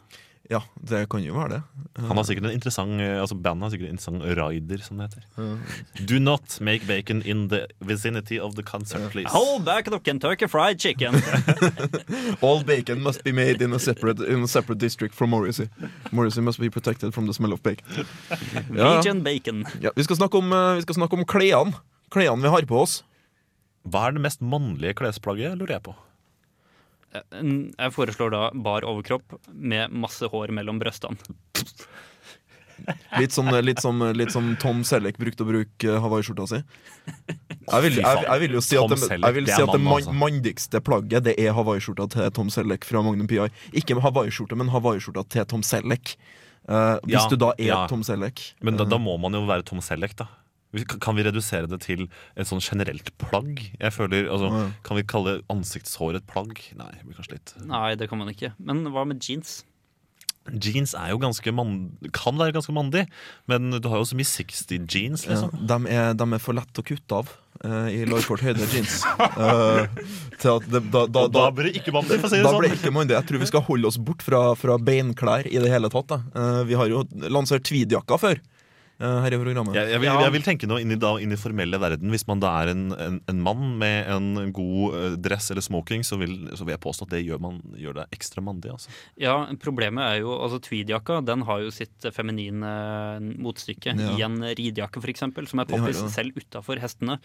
Ja, 0.49 0.59
det 0.75 1.05
kan 1.11 1.21
jo 1.23 1.35
være 1.37 1.49
det. 1.53 1.59
Han 2.01 2.17
har 2.17 2.25
sikkert 2.27 2.47
en 2.49 2.55
interessant 2.55 2.99
eh, 2.99 3.19
Altså 3.21 3.35
Bandet 3.39 3.63
har 3.63 3.71
sikkert 3.73 3.87
en 3.89 3.95
interessant 3.95 4.23
rider, 4.39 4.81
som 4.83 4.97
det 4.99 5.07
heter. 5.07 6.07
Do 6.09 6.19
not 6.19 6.57
make 6.59 6.87
bacon 6.87 7.21
in 7.23 7.47
the 7.49 7.67
vicinity 7.79 8.39
of 8.39 8.55
the 8.55 8.63
concert, 8.63 9.11
please. 9.11 9.29
Hold 9.31 9.63
back 9.65 9.85
the 9.85 9.99
Kentucky 9.99 10.47
fried 10.47 10.81
chicken! 10.81 11.15
All 12.41 12.63
bacon 12.63 13.01
must 13.03 13.23
be 13.23 13.31
made 13.31 13.61
in 13.61 13.73
a 13.73 13.79
separate, 13.79 14.19
in 14.19 14.43
a 14.43 14.47
separate 14.47 14.79
district 14.79 15.15
from 15.15 15.29
Morrissey. 15.29 15.69
Morrissey 16.11 16.41
must 16.41 16.59
be 16.59 16.69
protected 16.69 17.13
from 17.13 17.27
the 17.27 17.33
smell 17.33 17.53
of 17.53 17.63
bacon. 17.63 17.85
Ja, 18.75 19.01
ja. 19.05 19.13
Bacon. 19.13 19.65
Ja, 19.81 19.91
vi 19.95 20.03
skal 20.03 20.15
snakke 20.15 20.37
om, 20.37 20.51
eh, 20.53 20.75
vi 20.75 20.81
skal 20.81 20.95
snakke 20.95 21.15
om 21.15 21.25
klærne. 21.25 21.73
Klærne 22.11 22.41
vi 22.41 22.49
har 22.51 22.65
på 22.67 22.81
oss. 22.81 23.03
Hva 23.87 24.07
er 24.07 24.17
det 24.17 24.23
mest 24.25 24.41
mannlige 24.43 24.93
klesplagget, 24.99 25.55
lurer 25.57 25.77
jeg 25.77 25.85
på? 25.87 25.95
Jeg 27.11 27.91
foreslår 27.95 28.31
da 28.31 28.43
bar 28.55 28.87
overkropp 28.87 29.35
med 29.51 29.91
masse 29.91 30.27
hår 30.31 30.53
mellom 30.55 30.79
brøstene. 30.81 31.19
Litt 33.19 33.33
som, 33.35 33.49
litt 33.61 33.81
som, 33.81 33.99
litt 34.15 34.31
som 34.33 34.47
Tom 34.61 34.79
Selleck 34.87 35.19
brukte 35.21 35.45
å 35.45 35.49
bruke 35.49 35.85
eh, 35.85 35.99
hawaiiskjorta 36.01 36.47
si. 36.49 36.59
Jeg 37.67 37.83
vil, 37.85 37.99
jeg, 38.01 38.23
jeg 38.25 38.43
vil 38.43 38.55
jo 38.57 38.63
si 38.65 38.79
at 38.79 38.93
det, 38.93 38.99
jeg 39.13 39.35
vil 39.37 39.49
si 39.49 39.57
at 39.61 39.73
det 39.73 39.81
man, 39.83 39.97
altså. 39.99 40.15
mandigste 40.17 40.81
plagget 40.83 41.27
Det 41.27 41.35
er 41.39 41.53
hawaiiskjorta 41.57 42.07
til 42.15 42.31
Tom 42.35 42.49
Selleck 42.53 42.87
fra 42.87 43.03
Magnum 43.05 43.29
PI. 43.29 43.51
Ikke 43.77 43.97
med 43.97 44.05
hawaiiskjorte, 44.07 44.57
men 44.59 44.71
hawaiiskjorta 44.73 45.25
til 45.35 45.47
Tom 45.51 45.65
Selleck. 45.67 46.15
Uh, 46.69 46.97
hvis 47.05 47.17
Ja, 47.17 47.25
du 47.29 47.37
da 47.41 47.53
er 47.57 47.71
ja. 47.71 47.79
Tom 47.91 48.03
Selleck. 48.05 48.43
Men 48.61 48.77
da, 48.79 48.85
eh, 48.85 48.91
da 48.93 49.01
må 49.01 49.17
man 49.21 49.37
jo 49.37 49.45
være 49.49 49.65
Tom 49.67 49.81
Selleck, 49.85 50.17
da. 50.17 50.29
Vi- 50.73 50.85
Kan 51.03 51.15
vi 51.17 51.23
redusere 51.27 51.67
det 51.67 51.81
til 51.81 52.07
et 52.35 52.47
sånn 52.47 52.61
generelt 52.63 53.11
plagg? 53.17 53.59
Jeg 53.79 53.91
føler, 53.91 54.29
altså, 54.31 54.51
Ja. 54.51 54.71
Kan 54.83 54.97
vi 54.97 55.03
kalle 55.03 55.41
ansiktshår 55.49 56.15
et 56.15 56.27
plagg? 56.27 56.55
Nei, 56.77 56.91
det 56.91 57.03
blir 57.05 57.15
kanskje 57.19 57.33
litt 57.37 57.53
Nei, 57.67 57.95
det 57.95 58.07
kan 58.09 58.17
man 58.17 58.29
ikke. 58.29 58.53
Men 58.59 58.85
hva 58.85 59.05
med 59.05 59.19
jeans? 59.19 59.63
Jeans 60.49 60.95
er 60.97 61.11
jo 61.11 61.19
ganske 61.21 61.51
mann, 61.53 61.91
kan 62.17 62.33
være 62.35 62.53
ganske 62.55 62.73
mandig, 62.73 63.03
men 63.47 63.69
du 63.79 63.87
har 63.91 63.99
jo 64.01 64.07
så 64.09 64.15
mye 64.17 64.25
60 64.25 64.87
jeans, 64.89 65.25
Ja, 65.27 65.35
liksom. 65.35 65.67
de, 65.67 65.77
er, 65.93 66.13
de 66.17 66.25
er 66.33 66.39
for 66.41 66.53
lett 66.57 66.73
å 66.81 66.83
kutte 66.83 67.13
av 67.19 67.29
uh, 67.63 67.85
i 67.93 68.05
lårkort 68.09 68.41
høyde 68.41 68.65
jeans. 68.73 69.03
Uh, 69.37 69.85
til 70.41 70.55
at 70.57 70.65
det, 70.65 70.81
da, 70.89 71.05
da, 71.05 71.27
da 71.27 71.27
da, 71.29 71.51
blir 71.53 71.69
det 71.69 71.75
ikke 71.83 71.93
mandig, 71.93 72.17
for 72.17 72.25
å 72.25 72.31
si 72.33 72.37
det 72.41 72.47
da 72.49 72.55
blir 72.57 72.73
det 72.73 72.79
ikke 72.81 72.91
mandig. 72.95 73.13
Jeg 73.19 73.27
tror 73.29 73.43
vi 73.43 73.51
skal 73.51 73.61
holde 73.69 73.85
oss 73.91 73.99
bort 74.01 74.25
fra, 74.25 74.41
fra 74.57 74.79
beinklær 74.81 75.45
i 75.45 75.61
det 75.61 75.69
hele 75.69 75.91
tatt. 75.93 76.07
Da. 76.09 76.17
Eh, 76.33 76.63
vi 76.71 76.73
har 76.79 76.89
jo 76.89 77.03
lansert 77.29 77.61
tweedjakka 77.69 78.17
før 78.17 78.39
eh, 78.41 78.41
her 79.01 79.33
i 79.33 79.39
programmet. 79.41 79.75
Jeg, 79.75 79.89
jeg, 79.95 80.01
vil, 80.03 80.09
jeg 80.25 80.33
vil 80.35 80.43
tenke 80.45 80.67
noe 80.69 80.81
inn 80.83 80.93
i, 80.93 80.97
da, 81.01 81.11
inn 81.23 81.33
i 81.33 81.39
formelle 81.39 81.79
verden. 81.81 82.11
Hvis 82.13 82.25
man 82.29 82.41
da 82.43 82.51
er 82.61 82.71
en, 82.73 82.83
en, 82.93 83.17
en 83.31 83.41
mann 83.41 83.63
med 83.81 84.09
en 84.13 84.51
god 84.55 84.97
eh, 84.99 85.15
dress 85.21 85.49
eller 85.53 85.65
smoking, 85.65 86.03
så 86.07 86.19
vil, 86.21 86.35
så 86.55 86.63
vil 86.67 86.75
jeg 86.75 86.83
påstå 86.83 87.07
at 87.09 87.15
det 87.15 87.23
gjør, 87.25 87.41
man, 87.43 87.57
gjør 87.79 87.99
det 88.01 88.07
ekstra 88.17 88.43
mandig. 88.45 88.71
Altså. 88.75 88.93
Ja, 89.21 89.35
Problemet 89.61 90.05
er 90.05 90.19
jo 90.23 90.35
altså 90.37 90.61
tweedjakka 90.63 91.19
den 91.27 91.43
har 91.47 91.63
jo 91.65 91.71
sitt 91.73 92.07
feminine 92.15 92.71
motstykke 93.41 93.95
Ja. 93.97 94.11
i 94.17 94.23
en 94.25 94.39
ridejakke, 94.45 95.01
f.eks., 95.03 95.25
som 95.51 95.61
er 95.63 95.67
poppis 95.69 95.99
selv 96.13 96.37
utafor 96.39 96.79
hestene. 96.81 97.17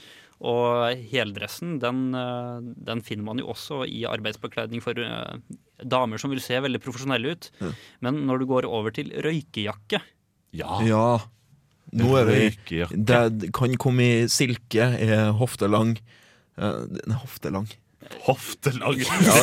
Og 0.44 0.98
heldressen 1.12 1.78
den, 1.80 2.02
eh, 2.16 2.58
den 2.90 3.00
finner 3.06 3.24
man 3.30 3.38
jo 3.40 3.48
også 3.54 3.84
i 3.88 4.02
arbeidsbekledning 4.08 4.82
for 4.84 4.98
eh, 5.00 5.38
damer 5.84 6.20
som 6.20 6.32
vil 6.32 6.40
se 6.44 6.58
veldig 6.60 6.80
profesjonelle 6.84 7.32
ut. 7.36 7.48
Ja. 7.62 7.70
Men 8.04 8.22
når 8.28 8.42
du 8.42 8.46
går 8.50 8.68
over 8.68 8.92
til 8.96 9.12
røykejakke 9.24 10.02
Ja, 10.56 10.78
Ja, 10.86 11.06
nå 11.94 12.12
er 12.18 12.28
vi 12.28 12.84
Det 12.90 13.50
kan 13.54 13.74
komme 13.78 14.06
i 14.06 14.28
silke, 14.32 14.90
er 14.98 15.32
hoftelang. 15.38 15.96
Uh, 16.58 16.86
er 17.06 17.18
hoftelang. 17.22 17.68
Ja, 18.06 18.34
det 18.62 18.72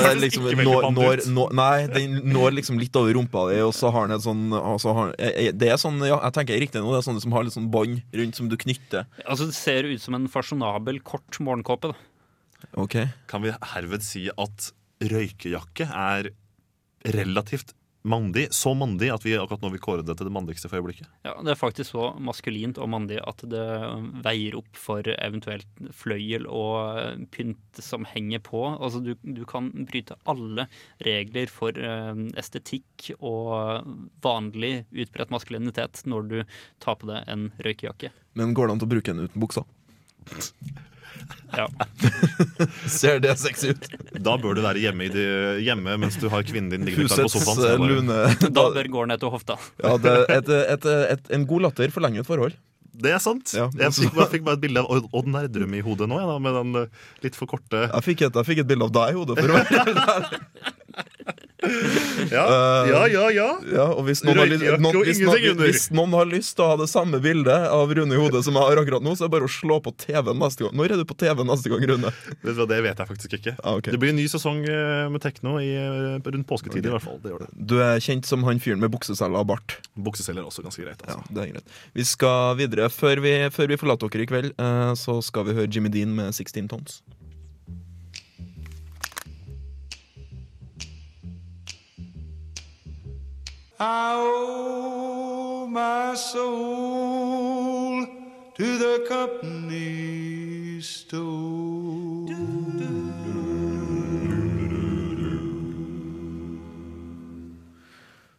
er 0.08 0.19
liksom, 0.23 0.45
Ikke 0.51 0.65
når, 0.65 0.86
når, 0.95 1.23
når, 1.36 1.56
nei, 1.58 1.88
den 1.91 2.15
når 2.32 2.56
liksom 2.60 2.79
litt 2.79 2.95
over 2.99 3.15
rumpa 3.17 3.45
di, 3.51 3.60
og 3.63 3.73
så 3.75 3.91
har 3.93 4.08
den 4.08 4.17
et 4.17 4.25
sånn 4.25 4.45
så 4.82 4.93
har, 4.95 5.12
eh, 5.17 5.34
eh, 5.47 5.51
Det 5.56 5.71
er 5.73 5.79
sånn, 5.82 5.99
ja, 6.08 6.19
jeg 6.27 6.36
tenker 6.38 6.62
riktig 6.63 6.84
nå, 6.84 6.93
det 6.93 7.01
er 7.01 7.08
sånne 7.10 7.23
som 7.23 7.36
har 7.36 7.45
litt 7.45 7.56
sånn 7.56 7.69
bånd 7.73 8.01
rundt 8.15 8.39
som 8.39 8.49
du 8.51 8.56
knytter. 8.60 9.08
Altså 9.25 9.49
Det 9.49 9.58
ser 9.58 9.89
ut 9.89 10.03
som 10.03 10.17
en 10.17 10.29
fasjonabel, 10.32 11.01
kort 11.03 11.39
morgenkåpe. 11.43 11.91
da. 11.93 12.69
Ok 12.79 13.01
Kan 13.27 13.43
vi 13.43 13.51
herved 13.73 14.06
si 14.06 14.29
at 14.32 14.71
røykejakke 15.03 15.89
er 15.89 16.32
relativt 17.13 17.75
mandig? 18.04 18.48
Så 18.54 18.74
mandig 18.78 19.10
at 19.13 19.24
vi 19.26 19.36
akkurat 19.38 19.63
nå 19.63 19.72
vil 19.74 19.82
kåre 19.84 20.06
det 20.06 20.16
til 20.20 20.28
det 20.28 20.34
mandigste 20.36 20.70
for 20.70 20.80
øyeblikket? 20.82 21.08
Ja, 21.26 21.36
Det 21.42 21.54
er 21.54 21.60
faktisk 21.60 21.94
så 21.94 22.10
maskulint 22.20 22.78
og 22.82 22.89
mandig 22.92 23.20
at 23.24 23.44
det 23.50 23.66
veier 24.26 24.58
opp 24.60 24.80
for 24.80 25.08
eventuelt 25.16 25.68
fløyel 25.96 26.48
og 26.48 27.28
pynt 27.34 27.82
som 27.84 28.08
henger 28.10 28.44
på. 28.44 28.63
Altså 28.78 29.02
Du, 29.04 29.13
du 29.24 29.44
kan 29.50 29.72
bryte 29.89 30.18
alle 30.30 30.68
regler 31.04 31.52
for 31.52 31.76
eh, 31.78 32.24
estetikk 32.39 33.13
og 33.20 33.88
vanlig 34.24 34.86
utbredt 34.92 35.34
maskulinitet 35.34 36.04
når 36.06 36.30
du 36.30 36.39
tar 36.84 37.00
på 37.00 37.10
deg 37.10 37.28
en 37.32 37.52
røykejakke. 37.63 38.12
Men 38.39 38.56
går 38.58 38.68
det 38.68 38.78
an 38.78 38.88
å 38.88 38.92
bruke 38.96 39.13
den 39.13 39.28
uten 39.28 39.44
buksa? 39.44 39.66
Ja. 41.54 41.67
Ser 42.89 43.19
det 43.21 43.36
sexy 43.38 43.73
ut? 43.76 43.86
Da 44.26 44.34
bør 44.41 44.56
du 44.58 44.63
være 44.65 44.82
hjemme, 44.82 45.06
i 45.06 45.12
det, 45.13 45.26
hjemme 45.62 45.97
mens 46.02 46.17
du 46.17 46.26
har 46.34 46.41
kvinnen 46.47 46.71
din 46.73 46.86
liggende 46.88 47.13
på 47.13 47.30
sofaen. 47.30 47.60
så 47.60 47.67
det 47.67 47.78
bare- 47.78 47.89
lune 47.93 48.17
Da 48.58 48.63
bør 48.73 48.89
går 48.97 49.10
ned 49.13 49.21
til 49.21 49.30
hofta. 49.36 49.58
Ja, 49.84 49.95
det, 50.02 50.15
et, 50.34 50.49
et, 50.78 50.88
et, 51.13 51.30
En 51.38 51.45
god 51.49 51.67
latter 51.67 51.93
forlenger 51.93 52.26
et 52.26 52.30
forhold. 52.30 52.58
Det 52.93 53.10
er 53.13 53.21
sant. 53.21 53.54
Ja. 53.58 53.67
Jeg 53.73 53.93
fikk 53.95 54.13
bare, 54.17 54.30
fikk 54.34 54.43
bare 54.45 54.58
et 54.60 54.63
bilde 54.65 54.82
av 54.84 54.89
Odd- 55.13 55.30
Nerdrum 55.34 55.71
i 55.78 55.82
hodet 55.86 56.06
nå, 56.10 56.17
jeg, 56.21 56.30
da, 56.30 56.36
med 56.45 56.58
den 56.60 56.76
eh, 56.84 57.08
litt 57.26 57.38
for 57.38 57.49
korte 57.49 57.88
Jeg 57.88 58.06
fikk 58.06 58.21
et, 58.28 58.36
jeg 58.38 58.49
fikk 58.52 58.62
et 58.65 58.69
bilde 58.69 58.86
av 58.89 58.93
deg 58.97 59.13
i 59.13 59.17
hodet. 59.17 59.38
For 59.41 59.49
å 59.49 59.56
være 59.58 60.41
Ja, 62.32 62.43
Eh, 62.43 62.89
ja, 62.89 63.02
ja. 63.08 63.23
ja. 63.34 63.47
Ja, 63.73 63.86
og 63.93 64.04
hvis 64.08 64.21
noen, 64.26 64.38
har, 64.41 64.47
lyst- 64.52 64.63
noen, 64.84 64.97
hvis, 65.06 65.19
noen, 65.23 65.58
hvis 65.63 65.84
noen 65.95 66.13
har 66.17 66.28
lyst 66.30 66.56
til 66.58 66.65
å 66.65 66.69
ha 66.73 66.78
det 66.82 66.88
samme 66.91 67.19
bildet 67.23 67.67
av 67.71 67.91
Rune 67.95 68.15
i 68.15 68.19
hodet 68.19 68.41
som 68.45 68.58
jeg 68.58 68.67
har 68.67 68.82
akkurat 68.82 69.04
nå, 69.06 69.13
så 69.15 69.26
er 69.26 69.30
det 69.32 69.36
bare 69.38 69.47
å 69.47 69.52
slå 69.54 69.78
på 69.86 69.93
TV-en 70.04 70.39
neste 70.41 70.65
gang. 70.65 70.73
Når 70.80 70.93
er 70.95 71.02
du 71.02 71.06
på 71.10 71.17
TV 71.19 71.43
neste 71.47 71.71
gang, 71.71 71.86
Rune? 71.93 72.12
Vet 72.12 72.43
du 72.43 72.60
hva, 72.62 72.67
Det 72.73 72.80
vet 72.88 73.02
jeg 73.04 73.10
faktisk 73.13 73.36
ikke. 73.39 73.56
Ah, 73.63 73.78
okay. 73.80 73.93
Det 73.95 73.99
blir 74.02 74.13
en 74.13 74.19
ny 74.19 74.28
sesong 74.32 74.62
eh, 74.67 75.08
med 75.13 75.23
tekno 75.23 75.56
i, 75.62 75.71
eh, 75.78 76.19
rundt 76.26 76.47
påsketid. 76.49 76.86
i 76.86 76.93
hvert 76.93 77.06
fall. 77.06 77.19
Det 77.23 77.34
det. 77.45 77.49
Du 77.73 77.78
er 77.84 77.99
kjent 78.04 78.26
som 78.30 78.43
han 78.47 78.60
fyren 78.63 78.80
med 78.84 78.91
bukseseller 78.93 79.39
og 79.43 79.47
bart. 79.54 79.78
Bukseseller 79.95 80.43
er 80.43 80.49
også 80.52 80.63
ganske 80.65 80.84
greit. 80.84 81.02
Ja, 81.08 81.17
Altså. 81.19 81.34
det 81.34 81.43
er 81.47 81.52
greit. 81.54 81.67
Vi 81.93 82.04
skal 82.08 82.56
videre. 82.60 82.89
Før 82.93 83.21
vi, 83.23 83.36
før 83.54 83.67
vi 83.71 83.78
forlater 83.80 84.10
dere 84.13 84.23
i 84.28 84.32
kveld, 84.32 84.54
eh, 84.58 84.93
så 84.99 85.19
skal 85.23 85.45
vi 85.49 85.54
høre 85.60 85.69
Jimmy 85.71 85.89
Dean 85.93 86.15
med 86.15 86.34
16 86.34 86.67
Tons. 86.71 87.02
I 93.86 94.15
owe 94.15 95.67
my 95.67 96.15
soul 96.15 98.06
to 98.58 98.78
the 98.84 99.06
company 99.10 100.80
store. 100.82 101.34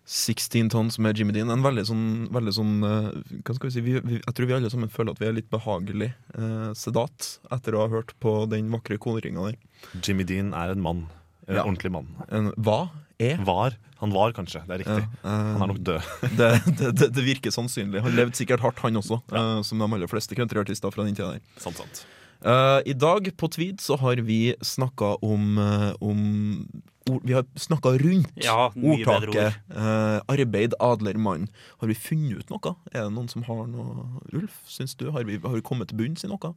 16 0.07 0.69
Tons 0.71 0.99
med 0.99 1.17
Jimmy 1.19 1.33
Dean. 1.33 1.49
En 1.51 1.63
veldig 1.65 1.85
sånn, 1.89 2.03
veldig 2.35 2.53
sånn 2.55 2.73
eh, 2.85 3.07
Hva 3.47 3.55
skal 3.57 3.71
vi 3.71 3.73
si 3.75 3.83
vi, 3.87 3.95
vi, 4.05 4.19
Jeg 4.21 4.35
tror 4.37 4.49
vi 4.51 4.57
alle 4.59 4.71
sammen 4.73 4.93
føler 4.93 5.15
at 5.15 5.21
vi 5.23 5.29
er 5.31 5.37
litt 5.39 5.49
behagelig 5.53 6.11
eh, 6.37 6.71
sedat 6.77 7.31
etter 7.55 7.77
å 7.79 7.87
ha 7.87 7.93
hørt 7.95 8.13
på 8.23 8.35
den 8.53 8.69
vakre 8.73 8.99
koringa 9.01 9.47
der. 9.49 9.57
Jimmy 10.05 10.27
Dean 10.29 10.53
er 10.57 10.75
en 10.75 10.85
mann. 10.85 11.07
En 11.49 11.57
Ja. 11.59 11.65
ordentlig 11.65 11.93
mann. 11.93 12.09
En, 12.33 12.53
hva 12.57 12.91
er? 13.21 13.37
Var. 13.45 13.77
Han 14.01 14.11
var 14.13 14.33
kanskje. 14.37 14.61
Det 14.67 14.75
er 14.75 14.83
Ja, 14.85 14.97
riktig. 14.97 15.09
eh, 15.25 15.31
Han 15.31 15.63
er 15.63 15.67
nok 15.73 15.83
død. 15.87 16.03
det, 16.39 16.51
det, 16.99 17.09
det, 17.15 17.25
virker 17.25 17.51
sannsynlig. 17.55 18.03
Han 18.03 18.13
levde 18.17 18.37
sikkert 18.37 18.61
hardt, 18.61 18.79
han 18.85 18.97
også, 19.01 19.21
eh, 19.33 19.63
som 19.63 19.79
de 19.79 19.85
aller 19.95 20.11
fleste 20.11 20.35
countryartister 20.37 20.91
fra 20.93 21.05
den 21.07 21.15
tida 21.15 21.33
der. 21.37 21.41
Sant, 21.63 21.77
sant. 21.81 22.05
Eh, 22.45 22.81
I 22.91 22.93
dag 22.93 23.31
på 23.41 23.49
Tweed 23.49 23.81
så 23.81 23.97
har 24.03 24.17
vi 24.27 24.55
snakka 24.61 25.15
om, 25.25 25.57
eh, 25.59 25.93
om 26.05 26.67
ord, 27.09 27.23
Vi 27.25 27.33
har 27.33 27.45
snakka 27.57 27.95
rundt 28.01 28.33
Ja, 28.45 28.69
ordtaket 28.75 29.55
eh, 29.71 30.21
'arbeid 30.29 30.75
adler 30.81 31.15
mann'. 31.15 31.49
Har 31.81 31.89
vi 31.89 31.95
funnet 31.95 32.39
ut 32.39 32.51
noe? 32.51 32.77
Er 32.93 33.05
det 33.05 33.13
noen 33.13 33.29
som 33.31 33.43
har 33.45 33.67
noe 33.67 34.21
Ulf, 34.33 34.61
syns 34.67 34.95
du? 34.97 35.11
Har 35.11 35.25
vi, 35.25 35.39
har 35.39 35.55
vi 35.55 35.61
kommet 35.63 35.89
til 35.89 35.97
bunns 35.99 36.25
i 36.25 36.29
noe? 36.29 36.55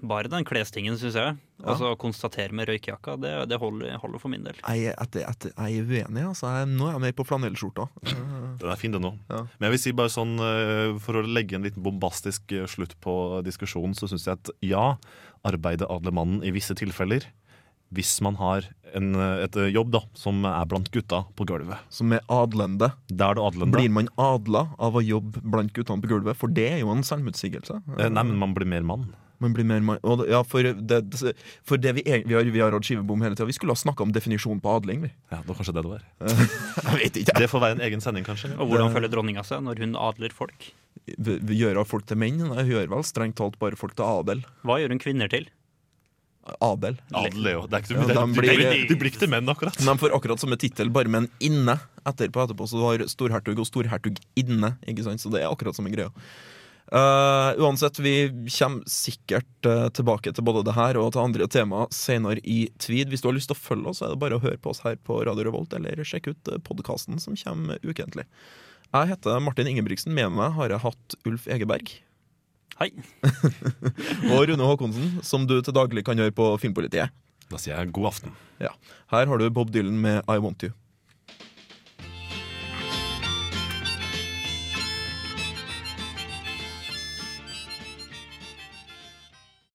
Bare 0.00 0.30
den 0.32 0.46
klestingen, 0.48 0.96
syns 1.00 1.16
jeg. 1.18 1.36
Altså 1.60 1.90
Konstatere 2.00 2.54
med 2.56 2.70
røykejakka, 2.70 3.16
det, 3.20 3.32
det 3.50 3.58
holder, 3.60 3.98
holder 4.00 4.22
for 4.22 4.32
min 4.32 4.44
del. 4.46 4.56
Jeg, 4.64 4.94
at, 4.96 5.16
etter, 5.20 5.52
jeg 5.52 5.82
er 5.82 5.90
uenig. 5.90 6.22
Altså. 6.30 6.48
Jeg, 6.56 6.70
nå 6.72 6.88
er 6.88 6.94
jeg 6.96 7.04
mer 7.04 7.16
på 7.18 7.26
flanellskjorta. 7.28 7.88
Den 8.62 8.70
er 8.72 8.80
fin, 8.80 8.94
den 8.94 9.10
òg. 9.10 9.18
Ja. 9.28 9.42
Men 9.58 9.68
jeg 9.68 9.76
vil 9.76 9.82
si 9.82 9.92
bare 9.96 10.12
sånn, 10.14 10.38
eh, 10.40 10.94
for 11.04 11.20
å 11.20 11.26
legge 11.26 11.58
en 11.58 11.68
liten 11.68 11.84
bombastisk 11.84 12.56
eh, 12.56 12.64
slutt 12.70 12.96
på 13.04 13.14
diskusjonen, 13.44 13.92
så 13.98 14.08
syns 14.08 14.24
jeg 14.28 14.40
at 14.40 14.54
ja, 14.64 14.86
arbeider 15.46 15.90
adlemannen 15.92 16.40
i 16.48 16.54
visse 16.56 16.76
tilfeller. 16.80 17.28
Hvis 17.90 18.20
man 18.22 18.36
har 18.38 18.68
en, 18.94 19.14
eh, 19.18 19.44
et 19.44 19.56
jobb 19.74 19.92
da, 19.92 20.04
som 20.16 20.44
er 20.46 20.68
blant 20.70 20.88
gutta 20.94 21.24
på 21.36 21.44
gulvet. 21.44 21.84
som 21.92 22.12
er 22.16 22.24
adlende. 22.30 22.92
Det 23.10 23.20
er 23.26 23.36
det 23.36 23.42
adlende. 23.42 23.76
Blir 23.76 23.90
man 23.92 24.08
adla 24.16 24.70
av 24.78 24.96
å 24.96 25.04
jobbe 25.04 25.42
blant 25.44 25.74
guttene 25.76 26.00
på 26.00 26.08
gulvet? 26.08 26.38
For 26.40 26.48
det 26.48 26.70
er 26.72 26.78
jo 26.84 26.94
en 26.94 27.04
selvmotsigelse. 27.04 27.82
Nei, 27.98 28.14
men 28.22 28.38
man 28.38 28.54
blir 28.56 28.70
mer 28.70 28.86
mann. 28.86 29.10
Man 29.40 29.54
blir 29.56 29.64
mer 29.64 29.80
mann. 29.80 29.98
Og 30.04 30.26
Ja, 30.28 30.42
for 30.44 30.62
det, 30.62 30.74
det- 30.86 31.34
for 31.64 31.76
det 31.80 31.94
vi, 31.96 32.02
vi, 32.26 32.34
har, 32.34 32.44
vi 32.44 32.60
har 32.60 32.72
hatt 32.76 32.84
skivebom 32.84 33.22
hele 33.24 33.34
tida. 33.34 33.46
Vi 33.48 33.56
skulle 33.56 33.72
ha 33.72 33.80
snakka 33.80 34.02
om 34.04 34.12
definisjonen 34.12 34.60
på 34.60 34.74
adling, 34.76 35.00
vi. 35.06 35.10
Ja, 35.32 35.38
det 35.40 35.48
var 35.48 35.56
kanskje 35.56 35.74
det 35.74 35.82
det 35.86 35.92
var. 35.94 36.02
Jeg 36.90 36.98
vet 37.00 37.16
ikke. 37.22 37.38
Det 37.40 37.48
får 37.50 37.60
være 37.64 37.78
en 37.78 37.84
egen 37.88 38.00
sending, 38.04 38.24
kanskje. 38.28 38.52
Og 38.60 38.68
hvordan 38.68 38.92
føler 38.92 39.08
dronninga 39.12 39.44
seg 39.48 39.62
når 39.64 39.80
hun 39.80 39.96
adler 39.96 40.30
folk? 40.36 40.68
Vi, 41.16 41.38
vi 41.40 41.56
gjør 41.62 41.80
folk 41.88 42.04
til 42.06 42.20
menn. 42.20 42.36
Nei, 42.38 42.62
Hun 42.66 42.70
gjør 42.74 42.92
vel 42.92 43.02
strengt 43.08 43.36
talt 43.40 43.56
bare 43.58 43.76
folk 43.80 43.96
til 43.96 44.04
adel. 44.04 44.44
Hva 44.62 44.76
gjør 44.82 44.92
hun 44.92 45.00
kvinner 45.00 45.32
til? 45.32 45.48
Adel. 46.60 46.96
Adel, 47.14 47.40
Leo. 47.44 47.66
Det 47.68 47.76
er 47.78 47.82
ikke, 47.84 47.94
Ja, 47.96 48.06
de 48.06 48.14
er- 48.18 48.32
blir- 48.34 48.60
de, 48.72 48.86
de 48.88 48.96
blir 48.98 49.10
ikke 49.12 49.20
til 49.24 49.28
menn, 49.30 49.48
akkurat. 49.48 49.76
De 49.76 49.96
får 50.04 50.14
akkurat 50.16 50.40
samme 50.40 50.56
tittel, 50.58 50.88
bare 50.90 51.08
med 51.08 51.24
en 51.24 51.30
inne 51.40 51.76
etterpå. 52.08 52.44
etterpå 52.48 52.66
Så 52.68 52.76
du 52.80 52.84
har 52.88 53.04
storhertug 53.08 53.58
og 53.60 53.66
storhertug 53.68 54.16
inne. 54.36 54.76
Ikke 54.88 55.04
sant? 55.04 55.20
Så 55.20 55.30
det 55.30 55.42
er 55.44 55.48
akkurat 55.52 55.76
samme 55.76 55.92
greia. 55.92 56.10
Uh, 56.90 57.54
uansett, 57.62 57.98
vi 58.02 58.46
kommer 58.58 58.82
sikkert 58.90 59.66
uh, 59.66 59.86
tilbake 59.94 60.32
til 60.34 60.42
både 60.42 60.64
det 60.66 60.74
her 60.74 60.98
og 60.98 61.12
til 61.14 61.22
andre 61.22 61.46
temaer 61.46 61.92
senere 61.94 62.42
i 62.42 62.64
Tvid. 62.82 63.12
Hvis 63.12 63.22
du 63.22 63.28
har 63.28 63.36
lyst 63.36 63.52
til 63.52 63.54
å 63.54 63.62
følge 63.62 63.92
oss, 63.92 64.00
er 64.02 64.10
det 64.10 64.18
bare 64.18 64.40
å 64.40 64.42
høre 64.42 64.58
på 64.58 64.72
oss 64.72 64.82
her 64.82 64.98
på 64.98 65.20
Radio 65.22 65.46
Revolt, 65.46 65.76
eller 65.76 66.02
sjekk 66.02 66.32
ut 66.32 66.50
eh, 66.50 66.58
podkasten 66.66 67.22
som 67.22 67.38
kommer 67.38 67.78
ukentlig. 67.86 68.26
Jeg 68.90 69.10
heter 69.12 69.38
Martin 69.38 69.70
Ingebrigtsen. 69.70 70.10
Med 70.16 70.34
meg 70.34 70.56
har 70.58 70.74
jeg 70.74 70.82
hatt 70.82 71.16
Ulf 71.30 71.46
Egeberg. 71.46 71.94
Hei. 72.80 72.90
og 74.32 74.48
Rune 74.50 74.66
Haakonsen, 74.66 75.20
som 75.22 75.46
du 75.46 75.60
til 75.62 75.76
daglig 75.76 76.02
kan 76.08 76.18
høre 76.18 76.34
på 76.34 76.50
Filmpolitiet. 76.58 77.14
Da 77.50 77.58
sier 77.58 77.76
jeg 77.76 77.94
god 77.94 78.10
aften. 78.10 78.34
Ja. 78.58 78.74
Her 79.14 79.30
har 79.30 79.38
du 79.38 79.46
Bob 79.54 79.70
Dylan 79.70 80.02
med 80.02 80.24
I 80.26 80.42
Want 80.42 80.66
You. 80.66 80.74